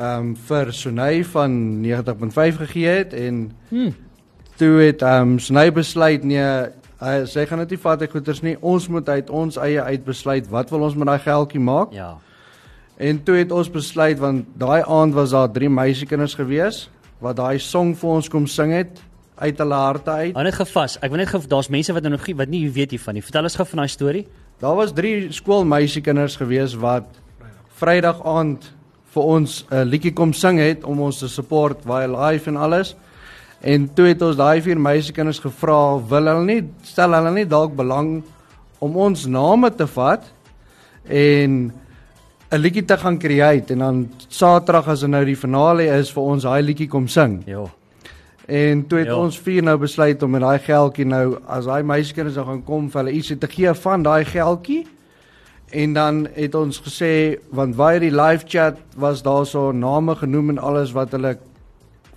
ehm 0.00 0.18
um, 0.18 0.36
vir 0.48 0.72
Sunay 0.72 1.24
van 1.24 1.50
90.5 1.84 2.60
gegee 2.64 2.88
het 2.88 3.12
en 3.14 3.50
Hmm. 3.70 3.94
toe 4.56 4.80
het 4.80 5.02
ehm 5.02 5.32
um, 5.34 5.38
Sunay 5.38 5.70
besluit 5.72 6.24
nee 6.24 6.46
hy 7.00 7.24
sy 7.26 7.46
gaan 7.46 7.58
dit 7.64 7.70
nie 7.70 7.78
vat 7.82 8.02
ek 8.02 8.10
goeders 8.12 8.42
nie 8.42 8.56
ons 8.60 8.88
moet 8.88 9.08
uit 9.08 9.30
ons 9.30 9.56
eie 9.56 9.82
uit 9.82 10.04
besluit 10.04 10.48
wat 10.50 10.70
wil 10.70 10.82
ons 10.88 10.94
met 10.94 11.06
daai 11.06 11.18
geldjie 11.18 11.60
maak 11.60 11.92
Ja. 11.92 12.16
En 13.00 13.22
toe 13.24 13.34
het 13.38 13.52
ons 13.52 13.70
besluit 13.70 14.18
want 14.18 14.44
daai 14.60 14.82
aand 14.82 15.14
was 15.14 15.30
daar 15.30 15.48
drie 15.52 15.68
meisiekinders 15.70 16.34
gewees 16.34 16.88
wat 17.20 17.36
daai 17.36 17.58
song 17.58 17.94
vir 17.96 18.10
ons 18.10 18.28
kom 18.28 18.46
sing 18.46 18.72
het 18.72 19.00
uit 19.40 19.58
hulle 19.58 19.74
harte 19.74 20.10
uit. 20.10 20.34
Hou 20.36 20.44
net 20.44 20.54
gevas. 20.58 20.98
Ek 21.00 21.12
wil 21.12 21.22
net 21.22 21.48
daar's 21.48 21.70
mense 21.72 21.94
wat 21.96 22.08
nog 22.08 22.26
wat 22.36 22.48
nie 22.48 22.68
weet 22.70 22.92
hiervan 22.96 23.16
nie. 23.16 23.24
Vertel 23.24 23.48
ons 23.48 23.56
gou 23.56 23.66
van 23.72 23.82
daai 23.82 23.88
storie. 23.88 24.26
Daar 24.60 24.76
was 24.76 24.92
drie 24.92 25.32
skoolmeisiekinders 25.32 26.36
gewees 26.36 26.76
wat 26.76 27.08
Vrydag 27.80 28.20
aand 28.28 28.66
vir 29.14 29.22
ons 29.22 29.64
'n 29.70 29.88
liedjie 29.88 30.12
kom 30.12 30.32
sing 30.32 30.58
het 30.58 30.84
om 30.84 31.00
ons 31.00 31.18
te 31.18 31.28
support 31.28 31.84
baie 31.84 32.08
live 32.08 32.50
en 32.50 32.56
alles. 32.56 32.94
En 33.60 33.88
toe 33.94 34.06
het 34.06 34.22
ons 34.22 34.36
daai 34.36 34.60
vier 34.60 34.78
meisiekinders 34.78 35.38
gevra, 35.38 35.98
wil 36.08 36.26
hulle 36.26 36.44
nie 36.44 36.62
stel 36.82 37.12
hulle 37.12 37.30
nie 37.30 37.46
dalk 37.46 37.74
belang 37.76 38.22
om 38.78 38.96
ons 38.96 39.26
name 39.26 39.70
te 39.70 39.86
vat 39.86 40.22
en 41.08 41.72
'n 42.52 42.58
liedjie 42.58 42.84
te 42.84 42.96
gaan 42.96 43.18
create 43.18 43.72
en 43.72 43.78
dan 43.78 44.10
Saterdag 44.28 44.88
as 44.88 45.00
dit 45.00 45.10
nou 45.10 45.24
die 45.24 45.36
finale 45.36 45.86
is 45.98 46.10
vir 46.10 46.22
ons 46.22 46.42
daai 46.42 46.62
liedjie 46.62 46.88
kom 46.88 47.08
sing. 47.08 47.42
Ja. 47.46 47.66
En 48.46 48.86
toe 48.86 48.98
het 48.98 49.06
Ja. 49.06 49.12
ja. 49.12 49.18
ons 49.18 49.38
vier 49.38 49.62
nou 49.62 49.76
besluit 49.78 50.22
om 50.22 50.30
met 50.30 50.40
daai 50.40 50.58
geldjie 50.58 51.04
nou 51.04 51.38
as 51.46 51.64
daai 51.64 51.82
meisiekinders 51.82 52.36
nou 52.36 52.46
gaan 52.46 52.64
kom 52.64 52.90
vir 52.90 53.02
hulle 53.02 53.16
ietsie 53.16 53.38
te 53.38 53.46
gee 53.46 53.74
van 53.74 54.02
daai 54.02 54.24
geldjie. 54.24 54.86
En 55.70 55.92
dan 55.92 56.28
het 56.34 56.54
ons 56.54 56.80
gesê 56.82 57.38
want 57.50 57.76
via 57.76 57.98
die 57.98 58.10
live 58.10 58.44
chat 58.46 58.78
was 58.96 59.22
daar 59.22 59.46
so 59.46 59.72
name 59.72 60.14
genoem 60.14 60.50
en 60.50 60.58
alles 60.58 60.92
wat 60.92 61.10
hulle 61.10 61.38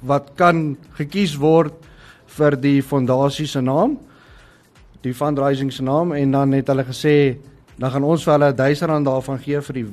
wat 0.01 0.32
kan 0.36 0.77
gekies 0.98 1.36
word 1.39 1.74
vir 2.25 2.58
die 2.60 2.82
fondasie 2.82 3.48
se 3.48 3.62
naam. 3.62 3.98
Die 5.01 5.13
fundraising 5.13 5.72
se 5.74 5.84
naam 5.84 6.12
en 6.12 6.32
dan 6.32 6.51
het 6.51 6.68
hulle 6.68 6.84
gesê 6.84 7.38
dan 7.77 7.92
gaan 7.92 8.03
ons 8.03 8.24
vir 8.24 8.34
hulle 8.34 8.51
R1000 8.53 9.06
daarvan 9.06 9.39
gee 9.39 9.62
vir 9.62 9.74
die 9.74 9.86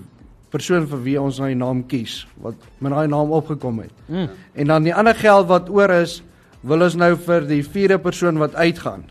persoon 0.50 0.86
vir 0.90 1.02
wie 1.04 1.16
ons 1.20 1.38
nou 1.38 1.48
die 1.48 1.58
naam 1.58 1.84
kies 1.86 2.24
wat 2.42 2.58
met 2.82 2.92
daai 2.92 3.06
naam 3.08 3.30
opgekom 3.36 3.78
het. 3.84 3.92
Mm. 4.08 4.28
En 4.54 4.66
dan 4.66 4.88
die 4.88 4.94
ander 4.94 5.14
geld 5.14 5.46
wat 5.50 5.70
oor 5.70 5.90
is, 6.00 6.20
wil 6.62 6.82
ons 6.84 6.96
nou 6.98 7.14
vir 7.16 7.46
die 7.48 7.62
vierde 7.64 7.98
persoon 7.98 8.38
wat 8.38 8.54
uitgaan. 8.54 9.04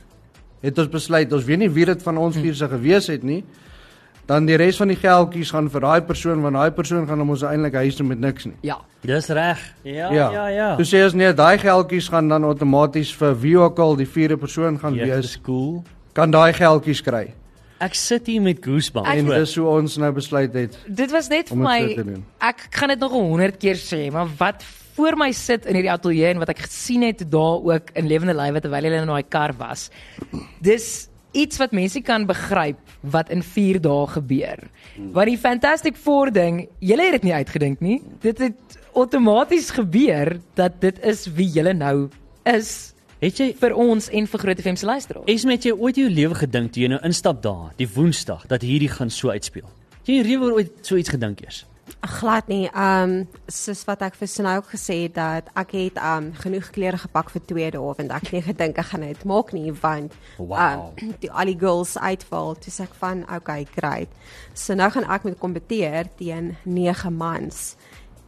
Het 0.61 0.77
ons 0.83 0.91
besluit, 0.91 1.31
ons 1.33 1.45
weet 1.47 1.59
nie 1.63 1.69
wie 1.71 1.85
dit 1.87 2.03
van 2.03 2.17
ons 2.17 2.35
vier 2.37 2.55
se 2.55 2.67
gewees 2.67 3.07
het 3.07 3.23
nie. 3.23 3.43
Dan 4.29 4.45
die 4.45 4.59
res 4.61 4.77
van 4.77 4.91
die 4.91 4.99
geldjies 4.99 5.49
gaan 5.55 5.71
vir 5.73 5.81
daai 5.81 6.01
persoon 6.05 6.43
want 6.43 6.53
daai 6.59 6.71
persoon 6.75 7.07
gaan 7.09 7.23
hom 7.23 7.31
ons 7.33 7.41
eintlik 7.47 7.73
huis 7.79 7.95
toe 7.97 8.05
met 8.05 8.19
niks 8.21 8.45
nie. 8.45 8.57
Ja. 8.67 8.77
Dis 9.01 9.29
reg. 9.31 9.61
Ja, 9.87 10.11
ja, 10.11 10.47
ja. 10.51 10.75
Toe 10.75 10.85
sê 10.85 10.99
ons 11.05 11.15
nee, 11.15 11.31
daai 11.33 11.57
geldjies 11.57 12.09
gaan 12.11 12.27
dan 12.29 12.43
outomaties 12.43 13.13
vir 13.15 13.33
wie 13.41 13.55
ook 13.57 13.79
al 13.79 13.95
die 13.95 14.05
vierde 14.05 14.37
persoon 14.37 14.77
gaan 14.77 14.93
Ja, 14.99 15.05
wees, 15.07 15.31
dis 15.31 15.41
cool. 15.41 15.83
kan 16.13 16.31
daai 16.31 16.51
geldjies 16.53 17.01
kry. 17.01 17.29
Ek 17.79 17.95
sit 17.95 18.27
hier 18.27 18.43
met 18.43 18.59
goosebumps. 18.63 19.09
En 19.09 19.29
dis 19.31 19.55
hoe 19.55 19.67
ons 19.71 19.97
nou 20.01 20.11
besluit 20.15 20.53
het 20.53 20.75
Dit 20.85 21.13
was 21.15 21.29
net 21.31 21.51
vir 21.51 21.61
my 21.61 21.79
ek 22.49 22.67
gaan 22.75 22.93
dit 22.93 22.99
nog 22.99 23.15
100 23.15 23.59
keer 23.61 23.79
sê, 23.79 24.07
maar 24.13 24.27
wat 24.39 24.65
voor 24.99 25.15
my 25.19 25.29
sit 25.31 25.67
in 25.69 25.77
hierdie 25.79 25.93
ateljee 25.93 26.33
en 26.33 26.41
wat 26.41 26.51
ek 26.51 26.65
gesien 26.65 27.05
het 27.07 27.23
daar 27.31 27.63
ook 27.63 27.93
in 27.99 28.09
lewende 28.11 28.35
lywe 28.35 28.59
terwyl 28.63 28.89
hulle 28.89 28.99
in 28.99 29.13
daai 29.13 29.29
kar 29.31 29.53
was. 29.59 29.87
Dis 30.63 31.07
iets 31.31 31.59
wat 31.61 31.75
mense 31.77 32.01
kan 32.03 32.25
begryp 32.27 32.79
wat 33.13 33.29
in 33.31 33.43
4 33.45 33.79
dae 33.85 34.07
gebeur. 34.15 34.63
Wat 35.15 35.29
die 35.29 35.37
Fantastic 35.39 35.95
Four 35.95 36.33
ding, 36.35 36.65
julle 36.83 37.05
het 37.07 37.19
dit 37.19 37.29
nie 37.29 37.35
uitgedink 37.37 37.83
nie. 37.85 37.99
Dit 38.23 38.41
het 38.43 38.79
outomaties 38.97 39.69
gebeur 39.77 40.39
dat 40.59 40.81
dit 40.81 40.99
is 41.05 41.27
wie 41.37 41.47
julle 41.53 41.73
nou 41.77 42.09
is 42.49 42.93
Het 43.19 43.35
jy 43.35 43.45
vir 43.59 43.73
ons 43.75 44.05
en 44.15 44.27
vir 44.31 44.39
Groot 44.39 44.59
FM 44.63 44.77
se 44.79 44.87
luisteraars. 44.87 45.25
Esme 45.27 45.57
het 45.57 45.65
jy 45.67 45.73
ooit 45.75 45.97
in 45.99 46.05
jou 46.05 46.11
lewe 46.13 46.35
gedink 46.39 46.71
toe 46.71 46.85
jy 46.85 46.89
nou 46.93 46.99
instap 47.03 47.41
daar, 47.43 47.73
die 47.75 47.87
Woensdag, 47.91 48.45
dat 48.47 48.63
hierdie 48.63 48.87
gaan 48.93 49.11
so 49.11 49.33
uitspeel? 49.35 49.67
Het 49.97 50.13
jy 50.13 50.21
reël 50.23 50.53
ooit 50.55 50.87
so 50.87 50.95
iets 50.95 51.11
gedink 51.11 51.43
eers? 51.43 51.65
Glad 51.99 52.47
nie. 52.47 52.69
Ehm 52.69 53.17
um, 53.17 53.41
soos 53.51 53.81
wat 53.89 54.05
ek 54.07 54.15
vir 54.15 54.29
ook 54.55 54.69
gesê 54.71 55.01
het 55.03 55.15
dat 55.17 55.49
ek 55.59 55.75
het 55.75 55.97
ehm 55.99 56.29
um, 56.29 56.33
genoeg 56.39 56.69
klere 56.71 56.97
gepak 56.97 57.29
vir 57.33 57.41
twee 57.43 57.71
dae 57.75 57.81
want 57.81 58.11
ek 58.11 58.29
het 58.29 58.31
nie 58.31 58.45
gedink 58.47 58.77
ek 58.79 58.85
gaan 58.93 59.01
dit 59.01 59.25
maak 59.25 59.51
nie 59.51 59.73
want 59.81 60.13
Wow. 60.37 60.93
um, 61.01 61.13
die 61.19 61.31
al 61.31 61.45
die 61.51 61.59
girls 61.59 61.97
uitval. 61.97 62.55
Toe 62.55 62.71
sê 62.71 62.87
ek 62.87 62.95
van 63.03 63.25
okay, 63.35 63.65
great. 63.75 64.07
So 64.53 64.73
nou 64.79 64.89
gaan 64.91 65.09
ek 65.11 65.23
met 65.27 65.39
kompeteer 65.39 66.07
teen 66.15 66.55
9 66.63 67.11
mans. 67.17 67.75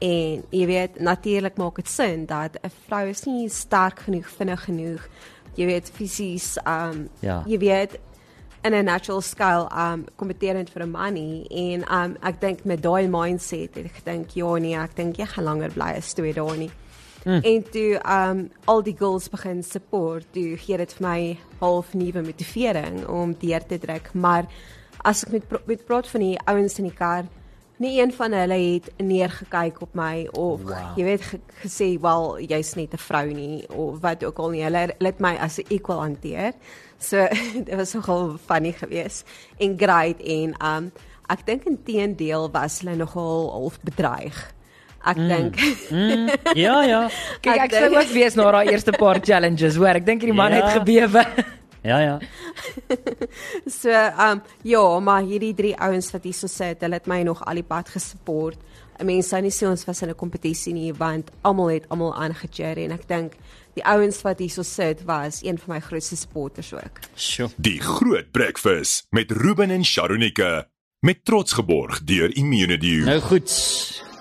En 0.01 0.43
jy 0.49 0.65
weet 0.65 0.99
natuurlik 0.99 1.57
maak 1.61 1.75
dit 1.75 1.89
sin 1.89 2.25
dat 2.25 2.57
'n 2.63 2.71
vrou 2.87 3.07
is 3.09 3.25
nie 3.25 3.49
sterk 3.49 3.99
genoeg, 3.99 4.27
vinnig 4.29 4.63
genoeg. 4.63 5.07
Jy 5.55 5.65
weet 5.65 5.91
fisies 5.93 6.57
um, 6.65 7.09
Ja. 7.19 7.43
jy 7.45 7.57
weet 7.57 7.99
in 8.63 8.73
'n 8.73 8.85
natural 8.85 9.21
scale 9.21 9.67
um 9.75 10.05
kompeterend 10.15 10.69
vir 10.69 10.83
'n 10.83 10.91
man 10.91 11.13
nie 11.13 11.47
en 11.49 11.93
um 11.93 12.17
ek 12.21 12.41
dink 12.41 12.65
met 12.65 12.81
daai 12.81 13.07
mindset 13.07 13.75
het 13.75 13.85
ek 13.85 13.95
gedink 14.03 14.29
ja 14.33 14.57
nee 14.57 14.75
ek 14.75 14.95
dink 14.95 15.17
jy 15.17 15.25
gaan 15.25 15.43
langer 15.43 15.71
bly 15.71 15.93
as 15.97 16.13
twee 16.13 16.33
dae 16.33 16.57
nie. 16.57 16.71
Mm. 17.25 17.41
En 17.43 17.63
toe 17.71 18.01
um 18.09 18.49
al 18.65 18.83
die 18.83 18.95
girls 18.97 19.29
begin 19.29 19.63
support, 19.63 20.25
toe 20.33 20.57
gee 20.57 20.77
dit 20.77 20.93
vir 20.93 21.07
my 21.07 21.37
half 21.59 21.93
nuwe 21.93 22.21
motivering 22.21 23.07
om 23.07 23.35
deur 23.39 23.65
te 23.67 23.77
druk, 23.77 24.13
maar 24.13 24.45
as 25.03 25.23
ek 25.23 25.31
met 25.31 25.67
met 25.67 25.85
praat 25.85 26.07
van 26.07 26.21
die 26.21 26.39
ouens 26.45 26.79
in 26.79 26.85
die 26.85 26.97
kar, 26.97 27.25
nie 27.81 27.97
een 28.01 28.11
van 28.13 28.31
hulle 28.37 28.57
het 28.73 28.89
neergekyk 29.01 29.81
op 29.81 29.95
my 29.97 30.27
of 30.37 30.61
Wow. 30.61 30.93
jy 30.97 31.03
weet 31.07 31.21
ge 31.25 31.39
gesê 31.63 31.87
wel 32.01 32.37
jy's 32.45 32.75
net 32.77 32.93
'n 32.93 32.97
vrou 33.01 33.27
nie 33.33 33.65
of 33.69 33.99
wat 34.01 34.23
ook 34.23 34.37
al 34.39 34.49
nie. 34.49 34.63
Hulle 34.63 34.93
het 34.99 35.19
my 35.19 35.35
as 35.41 35.57
'n 35.59 35.65
equal 35.69 35.99
hanteer. 36.01 36.53
So 36.99 37.27
dit 37.65 37.75
was 37.75 37.93
nogal 37.93 38.37
funny 38.45 38.71
geweest 38.71 39.25
en 39.59 39.77
great 39.77 40.21
en 40.21 40.55
um 40.65 40.91
ek 41.29 41.45
dink 41.45 41.63
inteendeel 41.65 42.49
was 42.51 42.81
hulle 42.81 42.95
nogal 42.95 43.49
half 43.51 43.79
bedreig. 43.81 44.53
Ek 45.05 45.17
mm. 45.17 45.27
dink 45.27 45.55
Mm, 45.89 46.29
ja, 46.65 46.83
ja. 46.83 47.09
Kyk, 47.41 47.55
ek 47.55 47.61
ek 47.61 47.73
sou 47.73 47.95
ook 47.95 48.11
wees 48.13 48.35
na 48.35 48.51
daai 48.51 48.69
eerste 48.69 48.91
paar 48.91 49.17
challenges, 49.21 49.75
hoor. 49.75 49.95
Ek 49.95 50.05
dink 50.05 50.21
hierdie 50.21 50.35
man 50.37 50.51
Ja. 50.51 50.61
het 50.65 50.77
gebewe. 50.77 51.25
Ja, 51.83 51.99
ja. 51.99 52.19
so 53.81 53.89
um 54.29 54.41
ja, 54.61 54.99
maar 54.99 55.23
hierdie 55.25 55.53
drie 55.57 55.73
ouens 55.77 56.11
wat 56.13 56.23
hierso 56.23 56.47
sit, 56.47 56.81
hulle 56.85 56.99
het 56.99 57.09
my 57.09 57.21
nog 57.25 57.41
al 57.45 57.57
die 57.57 57.65
pad 57.65 57.89
gesupport. 57.89 58.59
Mense 59.01 59.33
sou 59.33 59.41
nie 59.41 59.53
sê 59.53 59.65
ons 59.65 59.85
was 59.87 60.01
in 60.01 60.09
'n 60.09 60.15
kompetisie 60.15 60.73
nie 60.73 60.93
want 60.93 61.31
almal 61.41 61.73
het 61.73 61.89
almal 61.89 62.13
aangecheer 62.13 62.77
en 62.77 62.91
ek 62.91 63.07
dink 63.07 63.33
die 63.73 63.83
ouens 63.83 64.21
wat 64.21 64.39
hierso 64.39 64.63
sit 64.63 65.01
was 65.05 65.41
een 65.43 65.57
van 65.57 65.75
my 65.75 65.79
grootste 65.79 66.15
supporters 66.15 66.73
ook. 66.73 66.99
Sjoe. 67.15 67.49
Die 67.57 67.79
Groot 67.79 68.31
Breakfast 68.31 69.07
met 69.09 69.31
Ruben 69.31 69.69
en 69.69 69.83
Sharonike 69.83 70.67
met 70.99 71.25
trots 71.25 71.53
geborg 71.53 72.03
deur 72.03 72.35
Immunity. 72.35 73.01
Nou 73.05 73.19
goed. 73.19 73.49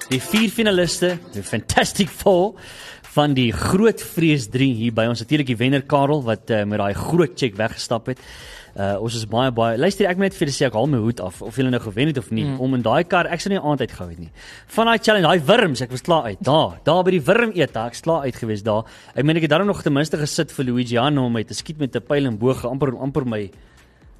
Die 0.09 0.20
vier 0.23 0.51
finaliste, 0.51 1.18
die 1.33 1.42
Fantastic 1.42 2.09
Four 2.09 2.55
van 3.14 3.35
die 3.35 3.51
Groot 3.53 4.03
Vrees 4.03 4.46
3 4.53 4.70
hier 4.79 4.94
by 4.94 5.09
ons 5.11 5.23
natuurlik 5.25 5.51
die 5.51 5.59
wenner 5.59 5.83
Karel 5.83 6.23
wat 6.27 6.51
uh, 6.55 6.62
met 6.68 6.79
daai 6.79 6.94
groot 6.94 7.35
check 7.38 7.57
weggestap 7.59 8.11
het. 8.12 8.23
Uh 8.70 8.92
ons 9.03 9.16
is 9.18 9.25
baie 9.27 9.51
baie 9.51 9.79
luister 9.81 10.07
ek 10.07 10.18
moet 10.20 10.29
net 10.29 10.37
vir 10.38 10.46
julle 10.46 10.55
sê 10.55 10.66
ek 10.68 10.77
haal 10.79 10.87
my 10.87 11.01
hoed 11.03 11.18
af 11.25 11.40
of 11.42 11.57
julle 11.59 11.73
nou 11.75 11.81
gewen 11.83 12.12
het 12.12 12.20
of 12.23 12.29
nie 12.31 12.44
mm. 12.44 12.61
om 12.62 12.77
in 12.77 12.85
daai 12.87 13.03
kar 13.03 13.27
ek 13.27 13.42
sou 13.42 13.51
nie 13.51 13.59
aand 13.59 13.83
uitgehou 13.83 14.07
het 14.12 14.20
nie. 14.23 14.31
Van 14.77 14.87
daai 14.87 15.01
challenge, 15.03 15.27
daai 15.27 15.49
wurms, 15.49 15.83
ek 15.83 15.90
was 15.90 16.07
klaar 16.07 16.29
uit. 16.31 16.44
Daar, 16.46 16.77
daar 16.87 17.03
by 17.03 17.16
die 17.16 17.25
wurm 17.27 17.51
eet, 17.59 17.75
ek's 17.75 18.07
klaar 18.07 18.29
uit 18.29 18.38
gewees 18.38 18.62
daar. 18.62 18.87
Ek 19.16 19.27
meen 19.27 19.40
ek 19.40 19.49
het 19.49 19.57
daarom 19.57 19.66
nog 19.73 19.83
ten 19.83 19.96
minste 19.96 20.20
gesit 20.20 20.55
vir 20.55 20.70
Luigiano 20.70 21.27
om 21.27 21.35
my 21.35 21.42
te 21.42 21.59
skiet 21.59 21.83
met 21.83 21.99
'n 21.99 22.07
pyl 22.07 22.31
en 22.31 22.38
boog, 22.38 22.62
amper 22.64 22.94
amper 22.94 23.27
my 23.27 23.42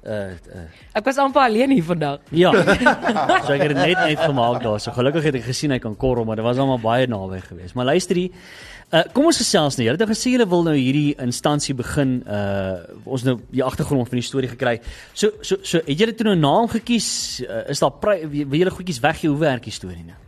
uh, 0.05 0.31
uh 0.31 0.65
Ek 0.93 1.05
was 1.05 1.17
amper 1.17 1.41
alleen 1.41 1.71
hier 1.71 1.83
vandag. 1.83 2.19
Ja. 2.29 2.51
so 3.45 3.53
ek 3.53 3.61
het 3.67 3.75
net 3.77 3.97
net 3.97 4.19
gemaak 4.19 4.61
daar. 4.63 4.79
So 4.79 4.91
gelukkig 4.95 5.29
het 5.29 5.39
ek 5.41 5.47
gesien 5.49 5.71
hy 5.71 5.79
kan 5.79 5.95
korrel, 5.97 6.25
maar 6.25 6.39
dit 6.39 6.45
was 6.45 6.57
almal 6.61 6.81
baie 6.81 7.07
naby 7.07 7.39
geweest. 7.45 7.75
Maar 7.77 7.91
luister 7.93 8.15
hier. 8.15 8.31
Uh 8.91 9.03
kom 9.15 9.29
ons 9.29 9.39
gesels 9.39 9.77
nou. 9.77 9.85
Julle 9.87 9.97
het 9.97 10.03
nou 10.03 10.11
gesê 10.11 10.33
julle 10.33 10.47
wil 10.51 10.65
nou 10.67 10.75
hierdie 10.75 11.15
instansie 11.23 11.75
begin 11.77 12.19
uh 12.27 12.81
ons 13.05 13.23
nou 13.23 13.37
die 13.51 13.63
agtergrond 13.63 14.09
van 14.09 14.19
die 14.19 14.27
storie 14.27 14.51
gekry. 14.51 14.79
So 15.13 15.31
so 15.41 15.61
so 15.63 15.83
het 15.85 15.97
julle 15.97 16.15
toe 16.15 16.27
nou 16.31 16.35
'n 16.35 16.45
naam 16.45 16.67
gekies? 16.67 17.41
Uh, 17.41 17.69
is 17.69 17.79
daar 17.79 17.93
wil 18.01 18.59
julle 18.59 18.77
goedjies 18.77 18.99
weggee 18.99 19.29
hoe 19.29 19.39
werk 19.39 19.63
die 19.63 19.77
storie 19.79 20.05
nou? 20.05 20.19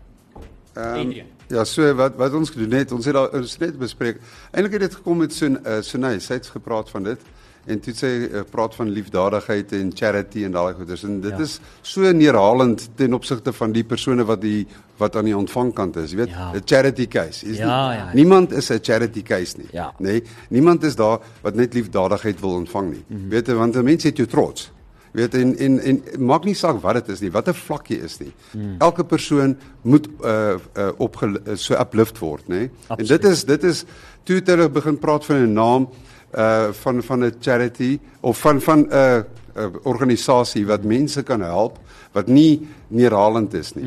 Ehm 0.73 1.31
Ja, 1.53 1.63
so 1.67 1.93
wat 1.93 2.15
wat 2.17 2.33
ons 2.33 2.49
gedoen 2.49 2.71
het, 2.71 2.91
ons 2.91 3.05
het 3.05 3.13
daar 3.13 3.33
ons 3.35 3.51
het 3.51 3.59
net 3.59 3.77
bespreek. 3.77 4.21
Eintlik 4.51 4.77
het 4.79 4.87
dit 4.87 4.95
gekom 4.95 5.17
met 5.17 5.33
so 5.33 5.45
'n 5.45 5.59
uh, 5.65 5.81
Sunay, 5.81 6.19
sy 6.19 6.33
het 6.33 6.47
gepraat 6.47 6.89
van 6.89 7.03
dit. 7.03 7.19
En 7.65 7.79
toe 7.79 7.93
sê 7.95 8.07
uh, 8.27 8.41
praat 8.51 8.75
van 8.75 8.89
liefdadigheid 8.91 9.71
en 9.71 9.91
charity 9.95 10.43
en 10.43 10.51
daai 10.51 10.73
goeders 10.73 11.03
en 11.03 11.21
dit 11.21 11.31
Ja. 11.31 11.37
ja. 11.37 11.43
is 11.43 11.59
so 11.81 12.11
neerhalend 12.11 12.89
ten 12.95 13.13
opsigte 13.13 13.53
van 13.53 13.71
die 13.71 13.83
persone 13.83 14.25
wat 14.25 14.41
die 14.41 14.67
wat 14.97 15.15
aan 15.15 15.25
die 15.25 15.37
ontvangkant 15.37 15.95
is, 15.97 16.11
jy 16.11 16.17
weet, 16.17 16.29
'n 16.29 16.53
Ja. 16.53 16.61
charity 16.65 17.07
case. 17.07 17.45
Is 17.45 17.57
Ja, 17.57 17.89
nie, 17.89 17.97
ja. 17.97 18.11
Niemand 18.13 18.51
is 18.51 18.69
'n 18.69 18.79
charity 18.81 19.23
case 19.23 19.57
nie. 19.57 19.67
Ja. 19.71 19.93
Nee, 19.99 20.23
niemand 20.49 20.83
is 20.83 20.95
daar 20.95 21.19
wat 21.41 21.55
net 21.55 21.73
liefdadigheid 21.73 22.39
wil 22.39 22.53
ontvang 22.53 22.91
nie. 22.91 23.03
Mm 23.07 23.17
-hmm. 23.17 23.29
Weet 23.29 23.47
jy, 23.47 23.53
want 23.53 23.75
'n 23.75 23.83
mens 23.83 24.03
het 24.03 24.17
jou 24.17 24.27
trots. 24.27 24.71
Weet 25.13 25.33
en 25.33 25.57
en 25.57 25.79
en 25.79 26.03
maak 26.25 26.43
nie 26.43 26.55
saak 26.55 26.81
wat 26.81 26.93
dit 26.93 27.09
is 27.09 27.19
nie, 27.21 27.31
watter 27.31 27.53
vlak 27.53 27.87
jy 27.87 27.99
is 28.03 28.17
nie. 28.19 28.31
Mm. 28.51 28.75
Elke 28.79 29.03
persoon 29.03 29.57
moet 29.81 30.07
uh 30.25 30.55
uh 30.77 30.89
opge 30.97 31.27
uh, 31.47 31.55
so 31.55 31.75
uplift 31.77 32.17
word, 32.19 32.47
nê? 32.47 32.55
Nee? 32.55 32.69
En 32.97 33.05
dit 33.05 33.23
is 33.23 33.43
dit 33.45 33.63
is 33.63 33.83
toe 34.23 34.35
het 34.35 34.47
hulle 34.47 34.69
begin 34.69 34.97
praat 34.99 35.25
van 35.25 35.35
'n 35.35 35.53
naam 35.53 35.89
uh 36.33 36.71
van 36.71 37.03
van 37.03 37.25
'n 37.25 37.33
charity 37.39 37.99
of 38.21 38.39
van 38.39 38.61
van 38.61 38.79
'n 38.79 38.87
uh, 38.91 39.21
uh, 39.57 39.65
organisasie 39.83 40.65
wat 40.65 40.83
mense 40.83 41.23
kan 41.23 41.41
help 41.41 41.79
wat 42.11 42.27
nie 42.27 42.67
neerhalend 42.87 43.53
is 43.53 43.73
nie. 43.73 43.85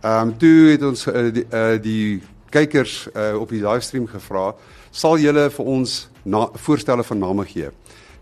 Ehm 0.00 0.28
um, 0.28 0.36
toe 0.38 0.70
het 0.70 0.82
ons 0.82 1.06
uh, 1.06 1.32
die, 1.32 1.46
uh, 1.50 1.82
die 1.82 2.22
kykers 2.50 3.08
uh, 3.16 3.34
op 3.40 3.50
die 3.50 3.62
livestream 3.62 4.06
gevra, 4.06 4.52
sal 4.90 5.18
julle 5.18 5.48
vir 5.50 5.64
ons 5.64 6.08
na, 6.22 6.48
voorstelle 6.66 7.04
van 7.04 7.18
name 7.18 7.44
gee? 7.50 7.70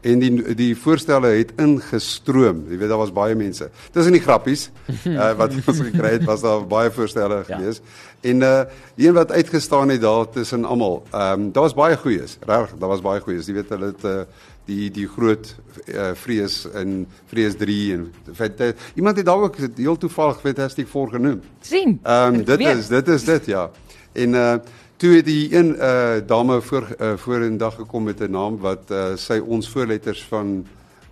En 0.02 0.18
die 0.18 0.54
die 0.58 0.72
voorstelle 0.76 1.26
het 1.26 1.52
ingestroom. 1.62 2.64
Jy 2.68 2.78
weet 2.80 2.88
daar 2.90 2.98
was 2.98 3.12
baie 3.14 3.34
mense. 3.38 3.68
Tussen 3.94 4.12
die 4.12 4.20
grappies 4.22 4.70
uh, 5.06 5.32
wat 5.40 5.54
ons 5.62 5.80
gekry 5.80 6.16
het, 6.16 6.24
was 6.26 6.42
daar 6.42 6.64
baie 6.66 6.90
voorstelle 6.90 7.44
Ja. 7.46 7.56
gewees. 7.56 7.80
En 8.20 8.42
uh 8.42 8.62
die 8.94 9.08
een 9.08 9.14
wat 9.14 9.30
uitgestaan 9.32 9.88
het 9.88 10.00
daar 10.00 10.28
tussen 10.30 10.64
almal. 10.64 11.02
Ehm 11.12 11.40
um, 11.40 11.52
daar 11.52 11.62
was 11.62 11.74
baie 11.74 11.96
goeies. 11.96 12.38
Regtig, 12.46 12.78
daar 12.78 12.88
was 12.88 13.00
baie 13.00 13.20
goeies. 13.20 13.46
Jy 13.46 13.54
weet 13.54 13.68
hulle 13.68 13.86
het 13.86 14.04
uh, 14.04 14.20
die 14.64 14.90
die 14.90 15.06
groot 15.08 15.54
uh, 15.86 16.10
vrees 16.14 16.66
in 16.74 17.06
vrees 17.26 17.56
3 17.56 17.92
en 17.94 18.12
feit, 18.34 18.60
uh, 18.60 18.68
iemand 18.94 19.16
het 19.16 19.26
daar 19.26 19.38
ook 19.38 19.56
heel 19.76 19.96
toevallig 19.98 20.40
fantastic 20.40 20.88
voor 20.88 21.08
genoem. 21.08 21.40
sien. 21.60 22.00
Ehm 22.02 22.34
um, 22.34 22.44
dit 22.44 22.58
weet. 22.58 22.76
is 22.76 22.88
dit 22.88 23.08
is 23.08 23.24
dit 23.24 23.46
ja. 23.46 23.70
En 24.12 24.34
uh 24.34 24.54
toe 25.02 25.16
het 25.16 25.26
die 25.26 25.50
een 25.50 25.74
uh 25.74 26.20
dame 26.26 26.60
voor 26.60 26.86
uh, 27.00 27.12
voor 27.16 27.42
in 27.42 27.56
dag 27.56 27.74
gekom 27.74 28.02
met 28.02 28.20
'n 28.20 28.30
naam 28.30 28.58
wat 28.58 28.90
uh, 28.90 29.16
sy 29.16 29.42
ons 29.46 29.68
voorletters 29.68 30.24
van 30.30 30.66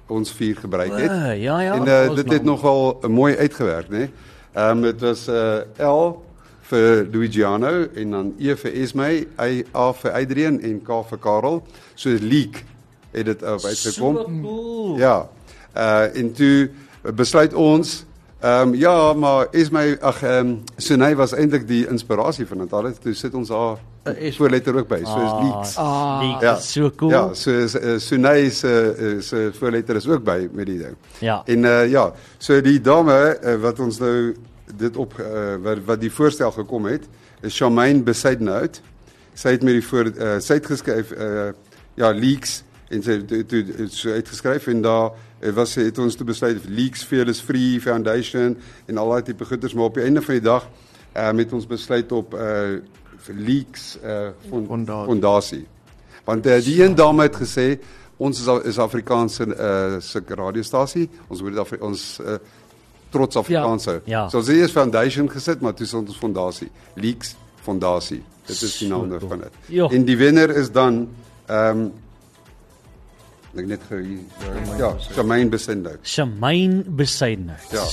ons 0.06 0.32
vier 0.32 0.56
gebruik 0.56 0.92
het. 0.92 1.10
O, 1.10 1.14
ja, 1.14 1.60
ja. 1.60 1.74
en 1.74 1.86
uh, 1.86 2.14
dit 2.14 2.32
het 2.32 2.42
nogal 2.42 2.98
uh, 3.02 3.10
mooi 3.10 3.36
uitgewerk, 3.36 3.88
né? 3.88 3.98
Nee? 3.98 4.10
Ehm 4.52 4.76
um, 4.76 4.82
dit 4.82 5.00
was 5.00 5.28
uh 5.28 5.58
L 5.78 6.22
vir 6.60 7.08
Luigiano 7.12 7.86
en 7.94 8.10
dan 8.10 8.34
E 8.38 8.56
vir 8.56 8.72
Esme, 8.72 9.26
I 9.42 9.64
A 9.74 9.92
vir 9.92 10.12
Adrian 10.12 10.60
en 10.60 10.82
K 10.82 11.02
vir 11.08 11.18
Karel. 11.18 11.62
So 11.94 12.10
leak 12.20 12.64
het 13.10 13.24
dit 13.24 13.42
uh, 13.42 13.48
uitgekom. 13.48 14.14
Cool. 14.42 14.98
Ja. 14.98 15.28
Uh 15.76 16.16
en 16.16 16.32
toe 16.32 16.70
besluit 17.14 17.54
ons 17.54 18.04
ehm 18.40 18.68
um, 18.68 18.74
ja, 18.74 19.12
maar 19.12 19.46
is 19.50 19.70
my 19.70 19.96
ag 20.00 20.22
ehm 20.22 20.46
um, 20.46 20.62
Sunay 20.76 21.14
was 21.16 21.32
eintlik 21.32 21.66
die 21.68 21.86
inspirasie 21.88 22.46
van 22.46 22.58
dit 22.58 22.72
alles. 22.72 22.98
Toe 23.02 23.14
sit 23.14 23.34
ons 23.34 23.48
haar 23.48 23.78
Uh, 24.04 24.30
S- 24.32 24.36
voorletter 24.36 24.76
ook 24.76 24.88
by. 24.88 25.02
So 25.04 25.18
is 25.20 25.32
leaks. 25.44 25.74
Ah. 25.76 26.20
Leaks 26.22 26.42
Ja. 26.42 26.56
is 26.56 26.72
so 26.72 26.90
cool. 26.96 27.10
Ja, 27.10 27.34
so 27.34 27.50
is 27.50 27.74
uh, 27.74 27.98
Sunay 27.98 28.50
se 28.50 28.94
uh, 28.98 29.20
se 29.22 29.50
voorletter 29.58 29.96
is 29.96 30.08
ook 30.08 30.24
by 30.24 30.48
met 30.52 30.66
die 30.66 30.78
ding. 30.78 30.96
Ja. 31.18 31.42
En 31.44 31.64
uh 31.64 31.90
ja, 31.90 32.12
so 32.38 32.60
die 32.60 32.80
dame 32.80 33.38
uh, 33.44 33.54
wat 33.60 33.78
ons 33.80 33.98
nou 33.98 34.34
dit 34.76 34.96
op 34.96 35.12
uh, 35.20 35.54
wat 35.62 35.78
wat 35.84 36.00
die 36.00 36.12
voorstel 36.12 36.50
gekom 36.50 36.86
het, 36.86 37.04
is 37.42 37.56
Charmaine 37.56 38.02
Besaidnout. 38.02 38.80
Sy 39.34 39.50
het 39.50 39.62
met 39.62 39.72
die 39.76 39.84
voor 39.86 40.04
uh, 40.16 40.38
sy 40.40 40.54
het 40.54 40.66
geskryf 40.66 41.12
uh 41.12 41.50
ja, 41.94 42.10
leaks 42.12 42.62
en 42.88 43.02
sy 43.02 43.20
het 43.28 43.92
so 43.92 44.10
uitgeskryf 44.16 44.66
en 44.66 44.80
daar 44.82 45.10
uh, 45.40 45.52
was 45.54 45.74
het 45.74 45.98
ons 45.98 46.14
toe 46.16 46.26
besluit 46.26 46.64
leaks 46.68 47.02
Fearless 47.04 47.40
Free 47.40 47.80
Foundation 47.80 48.56
en 48.86 48.98
al 48.98 49.08
daai 49.08 49.22
tipe 49.22 49.44
goeders 49.44 49.74
maar 49.74 49.84
op 49.84 49.94
die 49.94 50.04
einde 50.04 50.22
van 50.22 50.34
die 50.34 50.44
dag 50.44 50.68
uh, 51.16 51.32
met 51.32 51.52
ons 51.52 51.66
besluit 51.66 52.12
op 52.12 52.34
uh 52.34 52.78
vir 53.20 53.34
leaks 53.36 53.98
uh 54.00 54.30
fond, 54.48 54.88
Fondasie. 54.88 55.66
Want 56.24 56.46
uh, 56.46 56.56
die 56.64 56.78
een 56.82 56.94
dame 56.94 57.22
het 57.22 57.36
gesê 57.36 57.74
ons 58.16 58.40
is 58.40 58.48
Af- 58.48 58.64
is 58.64 58.78
Afrikaanse 58.78 59.44
uh 59.46 60.00
se 60.00 60.22
radiostasie. 60.26 61.08
Ons 61.28 61.42
moet 61.42 61.52
dit 61.52 61.60
Afri 61.60 61.78
ons 61.84 62.20
uh, 62.24 62.38
trots 63.10 63.36
Afrikaans 63.36 63.84
hou. 63.84 63.98
Ja. 64.08 64.28
So 64.28 64.38
ons 64.38 64.48
het 64.48 64.56
eers 64.56 64.72
foundation 64.72 65.28
gesit, 65.28 65.60
maar 65.60 65.74
toe 65.74 65.86
is 65.86 65.94
ons 65.94 66.16
fondasie. 66.16 66.70
Leaks 66.94 67.34
fondasie. 67.62 68.22
Dit 68.46 68.62
is 68.62 68.78
die 68.78 68.88
naam 68.88 69.10
daarvan. 69.10 69.44
dit. 69.44 69.52
Ja. 69.68 69.88
En 69.88 70.04
die 70.04 70.16
wenner 70.16 70.50
is 70.56 70.70
dan 70.72 71.08
ehm 71.46 71.78
um, 71.78 71.92
ek 73.58 73.66
net 73.66 73.82
gou 73.88 73.98
hier 73.98 74.20
ja, 74.78 74.92
Charmaine 75.14 75.50
Besendou. 75.50 75.96
Shamaine 76.02 76.84
Besaidnout. 76.86 77.72
Ja. 77.74 77.84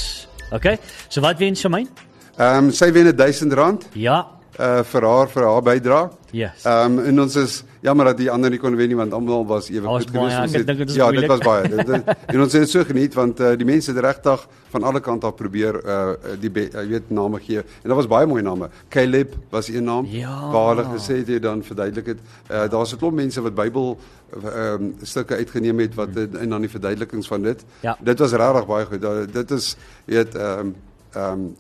Okay. 0.52 0.78
So 1.10 1.22
wat 1.22 1.40
wen 1.40 1.56
Shamaine? 1.56 1.90
Ehm 2.38 2.68
um, 2.68 2.72
sy 2.72 2.92
wen 2.94 3.10
1000 3.10 3.54
rand 3.58 3.88
Ja. 3.98 4.37
Uh 4.60 4.84
vir 4.84 5.04
haar 5.06 5.30
vir 5.30 5.44
haar 5.44 5.62
bydrae. 5.62 6.10
Yes. 6.32 6.64
Ehm 6.66 6.98
um, 6.98 7.06
en 7.06 7.22
ons 7.22 7.36
is 7.36 7.64
jammer 7.82 8.06
dat 8.06 8.18
die 8.18 8.30
ander 8.32 8.50
nie 8.50 8.60
kon 8.60 8.76
wen 8.76 8.88
nie 8.88 8.96
want 8.98 9.14
almal 9.14 9.46
was 9.46 9.70
ewe 9.70 9.88
goed 9.88 10.10
geweest. 10.10 10.40
Ons 10.40 10.54
het- 10.54 10.68
dit 10.68 10.94
Ja, 10.96 11.04
moeilik. 11.06 11.22
dit 11.22 11.30
was 11.30 11.40
baie. 11.40 11.70
Dit, 11.70 11.86
dit, 11.86 12.16
en 12.34 12.42
ons 12.42 12.52
het 12.54 12.62
dit 12.62 12.70
so 12.70 12.84
geniet 12.84 13.14
want 13.14 13.40
uh, 13.40 13.52
die 13.58 13.66
mense 13.66 13.92
het 13.94 14.00
regtig 14.04 14.48
van 14.70 14.84
alle 14.84 15.00
kante 15.00 15.26
af 15.26 15.36
probeer 15.36 15.76
uh 15.86 16.14
die 16.40 16.50
be- 16.50 16.70
uh, 16.74 16.88
weet 16.90 17.10
name 17.10 17.40
gee. 17.40 17.58
En 17.58 17.88
daar 17.88 17.96
was 17.96 18.08
baie 18.08 18.26
mooi 18.28 18.42
name. 18.44 18.70
Caleb 18.90 19.36
was 19.50 19.68
een 19.70 19.84
naam 19.84 20.06
Ja. 20.10 20.52
waar 20.52 20.76
hulle 20.76 20.88
gesê 20.98 21.18
het 21.22 21.28
jy 21.28 21.40
dan 21.40 21.64
verduidelik 21.64 22.06
het. 22.06 22.20
Uh 22.52 22.68
daar's 22.70 22.94
'n 22.94 22.98
klomp 22.98 23.16
mense 23.16 23.42
wat 23.42 23.56
Bybel 23.56 23.98
ehm 24.44 24.74
um, 24.84 24.96
stukke 25.02 25.36
uitgeneem 25.36 25.80
het 25.80 25.96
wat 25.96 26.10
hmm. 26.14 26.36
en 26.36 26.50
dan 26.50 26.62
die 26.62 26.70
verduidelikings 26.70 27.28
van 27.28 27.42
dit. 27.42 27.64
Ja. 27.82 27.98
Dit 28.02 28.20
was 28.20 28.32
regtig 28.34 28.66
baie 28.68 28.86
goed. 28.86 29.02
Da- 29.02 29.26
Dit 29.26 29.52
is 29.52 29.76
weet 30.06 30.36
ehm 30.36 30.60
um, 30.60 30.76
ehm 31.14 31.32
um, 31.32 31.56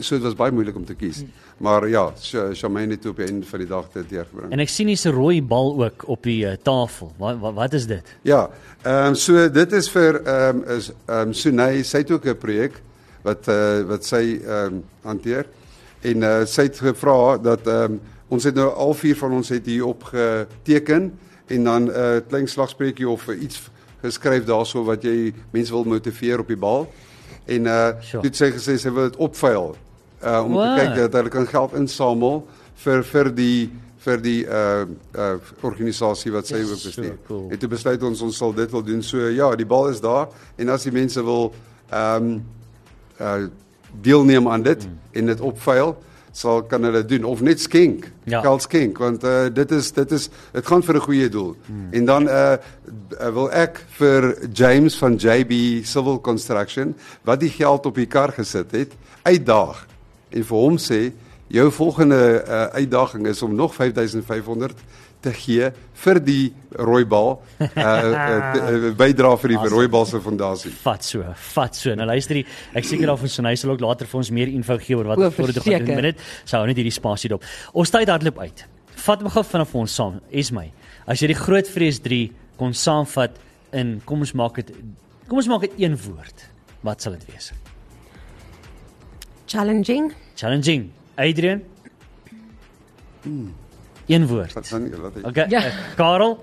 so 0.00 0.16
dit 0.16 0.24
was 0.24 0.36
baie 0.38 0.52
moeilik 0.52 0.76
om 0.76 0.84
te 0.84 0.94
kies. 0.94 1.22
Maar 1.58 1.88
ja, 1.88 2.12
Charmaine 2.52 2.94
het 2.94 3.06
op 3.06 3.16
die 3.16 3.26
einde 3.26 3.46
van 3.46 3.62
die 3.62 3.68
dag 3.68 3.88
dit 3.92 4.08
deurgebring. 4.08 4.52
En 4.54 4.62
ek 4.62 4.70
sien 4.72 4.90
hier's 4.90 5.06
'n 5.06 5.14
rooi 5.14 5.42
bal 5.42 5.72
ook 5.84 6.08
op 6.08 6.22
die 6.22 6.44
uh, 6.44 6.52
tafel. 6.62 7.12
Wat, 7.18 7.38
wat 7.38 7.54
wat 7.54 7.72
is 7.72 7.86
dit? 7.86 8.16
Ja, 8.22 8.50
ehm 8.82 9.06
um, 9.06 9.14
so 9.14 9.48
dit 9.50 9.72
is 9.72 9.90
vir 9.90 10.20
ehm 10.24 10.56
um, 10.56 10.76
is 10.76 10.90
ehm 11.06 11.28
um, 11.28 11.32
Sunay, 11.32 11.82
sy 11.82 11.98
het 11.98 12.10
ook 12.10 12.26
'n 12.26 12.38
projek 12.38 12.82
wat 13.22 13.48
uh, 13.48 13.82
wat 13.88 14.04
sy 14.04 14.40
ehm 14.44 14.74
um, 14.74 14.84
hanteer. 15.02 15.46
En 16.00 16.22
uh, 16.22 16.44
sy 16.44 16.62
het 16.62 16.78
gevra 16.78 17.38
dat 17.38 17.66
ehm 17.66 17.92
um, 17.92 18.00
ons 18.28 18.44
het 18.44 18.54
nou 18.54 18.68
al 18.68 18.94
vier 18.94 19.16
van 19.16 19.32
ons 19.32 19.48
het 19.48 19.66
hier 19.66 19.86
op 19.86 20.02
geteken 20.02 21.12
en 21.46 21.64
dan 21.64 21.82
'n 21.82 21.88
uh, 21.88 22.20
klein 22.28 22.48
slagspreekie 22.48 23.08
of 23.08 23.28
uh, 23.28 23.42
iets 23.42 23.70
geskryf 24.02 24.44
daarso 24.44 24.84
wat 24.84 25.02
jy 25.02 25.32
mense 25.50 25.72
wil 25.72 25.84
motiveer 25.84 26.38
op 26.38 26.48
die 26.48 26.56
bal. 26.56 26.86
En 27.48 27.66
uh, 27.66 27.90
Sure. 28.00 28.20
toe 28.22 28.28
het 28.28 28.36
sy 28.36 28.50
gesê 28.54 28.76
sy 28.78 28.90
wil 28.92 29.08
dit 29.08 29.16
opveil 29.24 29.70
uh, 30.22 30.40
om 30.44 30.52
Wow. 30.52 30.64
te 30.76 30.82
kyk 30.84 30.96
dat 30.98 31.12
hulle 31.20 31.32
kan 31.32 31.46
geld 31.48 31.76
insamel 31.80 32.42
vir 32.84 33.04
vir 33.04 33.30
die 33.34 33.70
vir 34.04 34.20
die 34.22 34.42
uh 34.46 34.84
uh 35.16 35.36
organisasie 35.66 36.30
wat 36.32 36.46
sy 36.46 36.60
Yes, 36.60 36.70
ook 36.70 36.82
bestuur. 36.84 37.04
so 37.16 37.26
cool. 37.28 37.48
En 37.50 37.58
toe 37.58 37.68
besluit 37.68 38.02
ons 38.02 38.20
ons 38.22 38.36
sal 38.36 38.52
dit 38.54 38.70
wil 38.70 38.82
doen. 38.86 39.02
So 39.02 39.28
ja, 39.28 39.48
die 39.56 39.66
bal 39.66 39.88
is 39.88 40.00
daar 40.00 40.28
en 40.56 40.68
as 40.68 40.84
die 40.86 40.92
mense 40.94 41.24
wil 41.24 41.52
ehm 41.90 42.22
um, 42.28 42.44
uh 43.20 43.48
deelneem 44.02 44.48
aan 44.48 44.62
dit 44.62 44.84
mm. 44.84 44.98
en 45.12 45.26
dit 45.26 45.40
opveil, 45.40 45.96
sal 46.38 46.62
kan 46.70 46.86
hulle 46.86 47.02
doen 47.04 47.24
of 47.26 47.42
net 47.42 47.60
skenk. 47.60 48.06
Ja. 48.30 48.40
Geld 48.44 48.62
skenk 48.62 48.98
want 49.02 49.24
uh 49.26 49.48
dit 49.52 49.70
is 49.74 49.90
dit 49.92 50.12
is 50.14 50.28
dit 50.52 50.66
gaan 50.66 50.82
vir 50.86 50.96
'n 50.96 51.06
goeie 51.06 51.28
doel. 51.28 51.56
Mm. 51.66 51.88
En 51.90 52.04
dan 52.04 52.28
uh, 52.28 52.56
uh 53.20 53.30
wil 53.34 53.50
ek 53.50 53.82
vir 53.98 54.36
James 54.52 54.98
van 54.98 55.16
JB 55.16 55.84
Civil 55.84 56.20
Construction 56.20 56.94
wat 57.24 57.40
die 57.40 57.50
geld 57.50 57.86
op 57.86 57.94
die 57.94 58.06
kar 58.06 58.32
gesit 58.32 58.70
het, 58.70 58.92
uitdaag 59.22 59.86
en 60.30 60.44
vir 60.44 60.56
hom 60.56 60.78
sê 60.78 61.12
jou 61.48 61.70
volgende 61.72 62.44
uh, 62.44 62.62
uitdaging 62.76 63.26
is 63.26 63.42
om 63.42 63.54
nog 63.54 63.74
5500 63.74 64.74
te 65.24 65.32
gee 65.34 65.70
vir 66.02 66.20
die 66.22 66.44
rooibal 66.78 67.32
uh, 67.58 67.66
uh, 67.66 68.38
uh 68.62 68.90
bydra 68.98 69.32
vir 69.42 69.54
die 69.54 69.70
rooibal 69.72 70.06
se 70.06 70.20
fondasie. 70.22 70.72
Vat 70.84 71.06
so, 71.06 71.26
vat 71.54 71.78
so. 71.78 71.94
Nou 71.98 72.06
luister 72.08 72.38
jy, 72.38 72.44
ek 72.78 72.86
seker 72.86 73.10
daarvan 73.10 73.32
Sunay 73.32 73.58
sal 73.58 73.74
ook 73.74 73.82
later 73.82 74.10
vir 74.10 74.20
ons 74.20 74.32
meer 74.34 74.52
info 74.52 74.78
gee 74.82 74.98
oor 74.98 75.10
wat 75.12 75.24
voor 75.36 75.52
dit 75.52 75.62
gaan 75.62 75.64
doen. 75.64 75.78
verseker. 75.78 76.02
Minute 76.02 76.52
sou 76.52 76.62
net 76.70 76.78
hierdie 76.78 76.94
spasie 76.94 77.32
dop. 77.32 77.46
Ons 77.74 77.94
tyd 77.94 78.10
hardloop 78.12 78.38
uit. 78.44 78.64
Vat 78.98 79.22
my 79.24 79.32
gou 79.34 79.44
vanaf 79.46 79.74
ons 79.78 79.98
saam. 80.00 80.20
Esmy, 80.30 80.68
as 81.06 81.22
jy 81.22 81.32
die 81.32 81.38
groot 81.38 81.70
vrees 81.70 82.02
3 82.04 82.22
kon 82.58 82.74
saamvat 82.74 83.38
in 83.78 83.98
kom 84.06 84.22
ons 84.26 84.34
maak 84.38 84.62
dit 84.62 84.72
kom 85.28 85.42
ons 85.42 85.50
maak 85.50 85.66
dit 85.66 85.82
een 85.84 85.98
woord. 86.06 86.46
Wat 86.86 87.02
sal 87.02 87.18
dit 87.18 87.26
wees? 87.32 87.52
Challenging. 89.48 90.12
Challenging. 90.36 90.90
Adrian? 91.16 91.64
Een 94.08 94.26
woord. 94.26 94.52
Wat 94.56 94.68
dan 94.70 94.88
wat 95.00 95.14
hy 95.14 95.22
Okay. 95.28 95.46
Ja. 95.52 95.60
Ja. 95.64 95.70
Karel? 95.96 96.38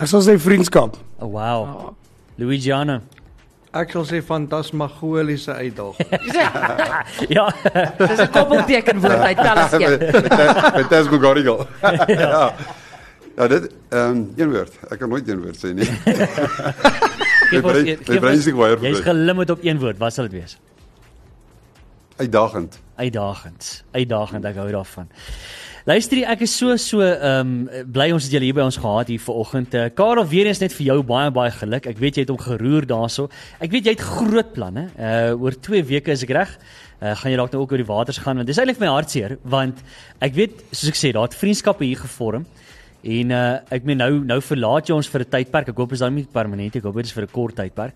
Ek 0.00 0.08
sal 0.10 0.22
sê 0.26 0.34
vriendskap. 0.40 0.96
Oh, 1.22 1.28
wow. 1.32 1.92
Luigiana. 2.40 3.00
Ek 3.74 3.90
sal 3.94 4.04
sê 4.06 4.20
fantasmagoliese 4.22 5.52
uitdaging. 5.54 6.08
Ja. 7.36 7.46
Dis 7.98 8.20
'n 8.24 8.30
koppelteken 8.32 9.00
woord 9.02 9.22
uit 9.28 9.36
Talaskeer. 9.36 9.98
Fantastic 10.78 11.20
Gorigal. 11.20 11.66
ja. 12.08 12.54
Ja, 13.36 13.46
dit 13.50 13.64
ehm 13.90 14.10
um, 14.10 14.32
een 14.36 14.50
woord. 14.52 14.72
Ek 14.90 14.98
kan 14.98 15.08
nooit 15.08 15.28
een 15.28 15.40
woord 15.42 15.56
sê 15.58 15.74
nie. 15.74 15.88
Ons 17.54 18.18
brein- 18.20 18.38
is 18.38 18.46
nie 18.46 18.54
baie 18.54 18.76
Jy's 18.76 18.80
verwyd. 18.80 19.02
gelimit 19.02 19.50
op 19.50 19.64
een 19.64 19.78
woord. 19.82 19.98
Wat 19.98 20.14
sal 20.14 20.28
dit 20.30 20.40
wees? 20.40 20.58
Uitdagend. 22.16 22.78
Uitdagend. 22.96 23.82
Uitdagend, 23.90 24.44
ek 24.44 24.56
hou 24.56 24.70
daarvan. 24.70 25.08
Luister, 25.84 26.16
ek 26.32 26.40
is 26.46 26.52
so 26.56 26.72
so 26.80 27.04
ehm 27.04 27.50
um, 27.68 27.82
bly 27.92 28.06
ons 28.14 28.24
het 28.24 28.32
julle 28.32 28.46
hier 28.46 28.56
by 28.56 28.64
ons 28.64 28.78
gehad 28.80 29.10
hier 29.12 29.20
vanoggend. 29.20 29.74
Uh, 29.76 29.90
Karel, 29.92 30.24
weer 30.30 30.48
eens 30.48 30.62
net 30.62 30.72
vir 30.72 30.86
jou 30.86 30.96
baie 31.04 31.28
baie 31.36 31.50
geluk. 31.52 31.84
Ek 31.90 31.98
weet 32.00 32.16
jy 32.16 32.22
het 32.24 32.30
hom 32.32 32.38
geroer 32.40 32.86
daarso. 32.88 33.26
Ek 33.60 33.68
weet 33.68 33.90
jy 33.90 33.92
het 33.92 34.04
groot 34.16 34.54
planne. 34.54 34.86
Uh 34.96 35.36
oor 35.36 35.52
2 35.52 35.82
weke 35.90 36.14
is 36.16 36.24
ek 36.24 36.32
reg. 36.38 36.54
Uh 37.02 37.12
gaan 37.20 37.34
jy 37.34 37.36
dalk 37.36 37.52
nou 37.52 37.60
ook 37.66 37.74
oor 37.76 37.82
die 37.84 37.90
waters 37.90 38.22
gaan 38.24 38.40
want 38.40 38.48
dis 38.48 38.62
eintlik 38.62 38.80
my 38.80 38.88
hartseer 38.94 39.36
want 39.44 39.84
ek 40.24 40.32
weet 40.40 40.64
soos 40.70 40.88
ek 40.94 40.96
sê, 41.02 41.12
daar 41.12 41.28
het 41.28 41.36
vriendskappe 41.36 41.84
hier 41.84 42.00
gevorm. 42.00 42.48
En 43.04 43.30
uh 43.36 43.40
ek 43.74 43.84
meen 43.84 44.00
nou 44.00 44.12
nou 44.24 44.40
verlaat 44.40 44.88
jy 44.88 44.94
ons 44.96 45.08
vir 45.08 45.20
'n 45.20 45.30
tydperk. 45.36 45.68
Ek 45.68 45.76
hoop 45.76 45.92
is 45.92 46.00
dan 46.00 46.14
nie 46.14 46.24
permanent 46.24 46.72
nie. 46.72 46.80
Ek 46.80 46.86
hoop 46.86 46.96
dit 46.96 47.06
is 47.06 47.12
vir 47.12 47.24
'n 47.24 47.32
kort 47.32 47.54
tydperk 47.56 47.94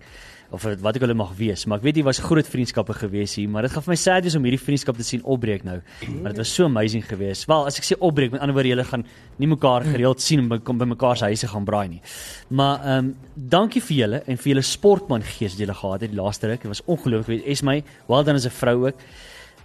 of 0.51 0.63
wat 0.81 0.97
ek 0.97 1.03
hulle 1.05 1.13
mag 1.17 1.31
wees. 1.37 1.65
Maar 1.65 1.79
ek 1.79 1.83
weet 1.83 1.99
jy 2.01 2.03
was 2.03 2.19
groot 2.19 2.47
vriendskappe 2.47 2.93
gewees 2.97 3.35
hier, 3.37 3.49
maar 3.49 3.67
dit 3.67 3.71
gaan 3.71 3.83
vir 3.85 3.91
my 3.93 3.97
sad 4.01 4.25
wees 4.25 4.35
om 4.35 4.43
hierdie 4.43 4.61
vriendskap 4.61 4.97
te 4.97 5.05
sien 5.05 5.21
opbreek 5.23 5.63
nou. 5.63 5.79
Maar 6.09 6.33
dit 6.33 6.41
was 6.41 6.53
so 6.53 6.65
amazing 6.65 7.05
geweest. 7.05 7.45
Wel, 7.49 7.65
as 7.69 7.77
ek 7.77 7.85
sê 7.85 7.97
opbreek, 7.99 8.31
met 8.31 8.41
ander 8.41 8.55
woorde 8.57 8.69
julle 8.69 8.83
gaan 8.83 9.05
nie 9.37 9.47
mekaar 9.47 9.85
gereeld 9.85 10.21
sien 10.21 10.39
en 10.39 10.61
kom 10.61 10.77
by 10.77 10.85
mekaar 10.89 11.17
se 11.17 11.29
huise 11.29 11.47
gaan 11.47 11.65
braai 11.65 11.87
nie. 11.89 12.01
Maar 12.49 12.79
ehm 12.79 12.97
um, 12.97 13.15
dankie 13.35 13.81
vir 13.81 13.97
julle 13.97 14.23
en 14.25 14.37
vir 14.37 14.53
julle 14.53 14.65
sportman 14.65 15.21
gees 15.21 15.53
wat 15.53 15.59
julle 15.65 15.77
gehad 15.81 16.01
het 16.01 16.11
die 16.11 16.21
laaste 16.21 16.47
ruk. 16.47 16.61
Dit 16.61 16.73
was 16.73 16.85
ongelooflik 16.85 17.25
geweest. 17.25 17.47
Esmy, 17.47 17.83
wel 18.07 18.23
dan 18.23 18.35
as 18.35 18.45
'n 18.45 18.49
vrou 18.49 18.87
ook. 18.87 18.97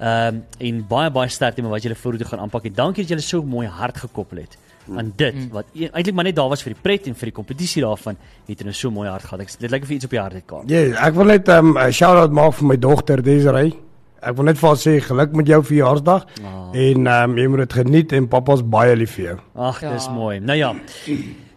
Ehm 0.01 0.35
um, 0.35 0.45
en 0.59 0.87
baie 0.89 1.11
baie 1.11 1.29
sterkte 1.29 1.63
met 1.63 1.71
wat 1.71 1.83
julle 1.83 1.95
vorentoe 1.97 2.29
gaan 2.29 2.41
aanpak. 2.41 2.65
En 2.65 2.75
dankie 2.75 3.03
dat 3.03 3.09
julle 3.09 3.23
so 3.23 3.43
mooi 3.43 3.67
hart 3.67 3.97
gekoppel 3.97 4.39
het 4.39 4.59
aan 4.97 5.13
dit 5.17 5.35
wat 5.53 5.65
e- 5.75 5.89
eintlik 5.93 6.15
maar 6.15 6.25
net 6.25 6.37
daar 6.37 6.49
was 6.49 6.63
vir 6.63 6.73
die 6.75 6.83
pret 6.83 7.07
en 7.07 7.15
vir 7.15 7.27
die 7.31 7.33
kompetisie 7.35 7.83
daarvan 7.83 8.17
het 8.49 8.59
hulle 8.59 8.73
so 8.73 8.91
mooi 8.91 9.09
hart 9.09 9.23
gehad. 9.25 9.41
Ek 9.41 9.59
dit 9.59 9.71
lyk 9.71 9.83
of 9.83 9.89
jy 9.89 9.95
iets 9.97 10.05
op 10.05 10.11
jou 10.13 10.23
hart 10.23 10.35
het, 10.35 10.47
Karl. 10.47 10.63
Ja, 10.67 10.81
yeah, 10.81 11.07
ek 11.07 11.15
wil 11.15 11.25
net 11.25 11.49
'n 11.49 11.51
um, 11.59 11.79
'n 11.79 11.93
shout-out 11.93 12.33
maak 12.33 12.53
vir 12.55 12.67
my 12.69 12.77
dogter 12.77 13.23
Desiree. 13.23 13.73
Ek 14.23 14.37
wil 14.37 14.45
net 14.45 14.57
vir 14.59 14.69
haar 14.69 14.77
sê 14.77 15.01
geluk 15.01 15.33
met 15.37 15.47
jou 15.47 15.63
verjaarsdag 15.63 16.25
Ah. 16.45 16.71
en 16.73 17.07
ehm 17.07 17.31
um, 17.31 17.37
jy 17.39 17.47
moet 17.49 17.59
dit 17.69 17.73
geniet 17.73 18.13
en 18.13 18.29
papa's 18.29 18.63
baie 18.63 18.97
lief 18.97 19.11
vir 19.17 19.25
jou. 19.25 19.39
Ag, 19.57 19.81
dis 19.81 20.07
Ja. 20.07 20.13
mooi. 20.13 20.41
Nou 20.41 20.57
ja. 20.59 20.75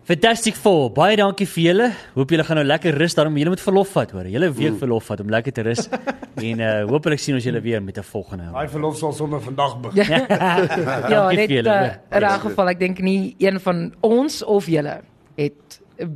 Fantastic 0.08 0.56
Four. 0.56 0.93
Baie 0.96 1.17
dankie 1.20 1.43
vir 1.52 1.63
julle. 1.65 1.88
Hoop 2.13 2.30
julle 2.32 2.43
gaan 2.48 2.56
nou 2.62 2.63
lekker 2.63 2.96
rus 2.96 3.12
daarom 3.17 3.36
julle 3.36 3.52
moet 3.52 3.60
verlof 3.60 3.89
vat 3.91 4.13
hoor. 4.15 4.30
Julle 4.32 4.48
week 4.56 4.78
verlof 4.80 5.10
vat 5.12 5.20
om 5.20 5.34
lekker 5.34 5.56
te 5.58 5.65
rus. 5.67 5.82
en 6.48 6.62
uh 6.63 6.70
hopelik 6.88 7.20
sien 7.20 7.36
ons 7.36 7.43
julle 7.43 7.60
weer 7.65 7.84
met 7.84 8.00
'n 8.00 8.08
volgende. 8.08 8.48
Daai 8.54 8.70
verlof 8.72 8.96
sal 8.96 9.12
sommer 9.12 9.41
vandag 9.43 9.76
begin. 9.84 10.08
ja, 10.08 11.28
net 11.41 11.52
uh, 11.52 12.00
in 12.15 12.24
'n 12.24 12.39
geval 12.39 12.70
ek 12.72 12.80
dink 12.80 13.04
nie 13.04 13.36
een 13.38 13.60
van 13.60 13.91
ons 14.00 14.43
of 14.43 14.72
julle 14.72 15.02
het 15.36 15.82
uh, 16.00 16.08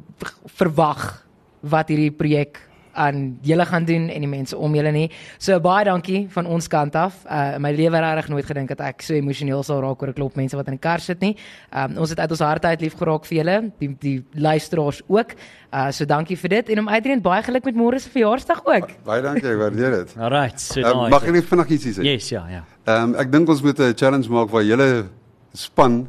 verwag 0.56 1.28
wat 1.60 1.92
hierdie 1.92 2.16
projek 2.16 2.64
aan 2.94 3.38
julle 3.42 3.66
gaan 3.66 3.86
doen 3.86 4.10
en 4.10 4.22
die 4.22 4.28
mense 4.30 4.58
om 4.58 4.76
julle 4.76 4.92
nie. 4.92 5.10
So 5.38 5.60
baie 5.60 5.86
dankie 5.86 6.28
van 6.30 6.46
ons 6.46 6.68
kant 6.68 6.96
af. 6.96 7.14
Uh 7.26 7.56
in 7.56 7.62
my 7.62 7.72
lewe 7.72 8.00
regtig 8.00 8.28
nooit 8.30 8.46
gedink 8.46 8.68
dat 8.70 8.80
ek 8.82 9.02
so 9.02 9.14
emosioneel 9.14 9.64
sal 9.64 9.82
raak 9.82 10.02
oor 10.02 10.10
'n 10.10 10.14
klop 10.14 10.36
mense 10.36 10.56
wat 10.56 10.68
in 10.68 10.74
die 10.74 10.80
kar 10.80 11.00
sit 11.00 11.20
nie. 11.22 11.36
Um 11.74 11.98
ons 11.98 12.10
het 12.10 12.20
uit 12.20 12.32
ons 12.32 12.40
harte 12.40 12.68
uit 12.68 12.82
lief 12.82 12.96
geraak 12.98 13.26
vir 13.26 13.38
julle, 13.38 13.72
die 13.80 13.96
die 14.00 14.24
luisteraars 14.36 15.02
ook. 15.08 15.32
Uh 15.74 15.92
so 15.92 16.06
dankie 16.06 16.36
vir 16.38 16.50
dit 16.50 16.70
en 16.70 16.80
om 16.80 16.88
Adrian 16.88 17.22
baie 17.22 17.44
geluk 17.44 17.66
met 17.66 17.76
môre 17.76 18.00
se 18.00 18.10
verjaarsdag 18.10 18.62
ook. 18.66 18.90
Baie 19.06 19.22
dankie, 19.22 19.48
ek 19.50 19.58
waardeer 19.60 19.92
dit. 19.92 20.16
Alright, 20.20 20.60
so 20.60 20.82
Um, 20.82 21.10
mag 21.10 21.24
ek 21.24 21.32
net 21.32 21.46
vinnig 21.46 21.68
ietsie 21.70 21.94
sê? 21.94 22.04
Yes, 22.04 22.30
ja, 22.30 22.46
ja. 22.50 22.64
Ehm 22.88 23.04
um, 23.04 23.16
ek 23.16 23.32
dink 23.32 23.50
ons 23.50 23.62
moet 23.62 23.80
'n 23.80 23.94
challenge 23.96 24.30
maak 24.30 24.50
waar 24.50 24.64
julle 24.64 25.06
span 25.54 26.08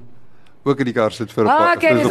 ook 0.64 0.78
in 0.78 0.84
die 0.86 0.92
kar 0.94 1.10
sit 1.10 1.30
vir 1.32 1.44
'n 1.44 1.48
Ah, 1.48 1.58
paar 1.58 1.80
vir 1.80 1.94
dis 1.98 2.08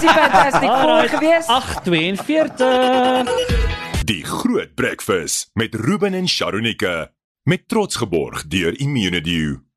die 0.00 0.08
fantastic 0.08 0.70
voor 0.70 1.08
gewees. 1.08 1.46
842. 1.48 3.81
Die 4.12 4.24
Groot 4.24 4.74
Breakfast 4.74 5.50
met 5.54 5.74
Ruben 5.74 6.14
en 6.14 6.28
Sharonika 6.28 7.14
met 7.42 7.68
trots 7.68 7.96
geborg 7.96 8.44
deur 8.46 8.78
Immunedio. 8.78 9.71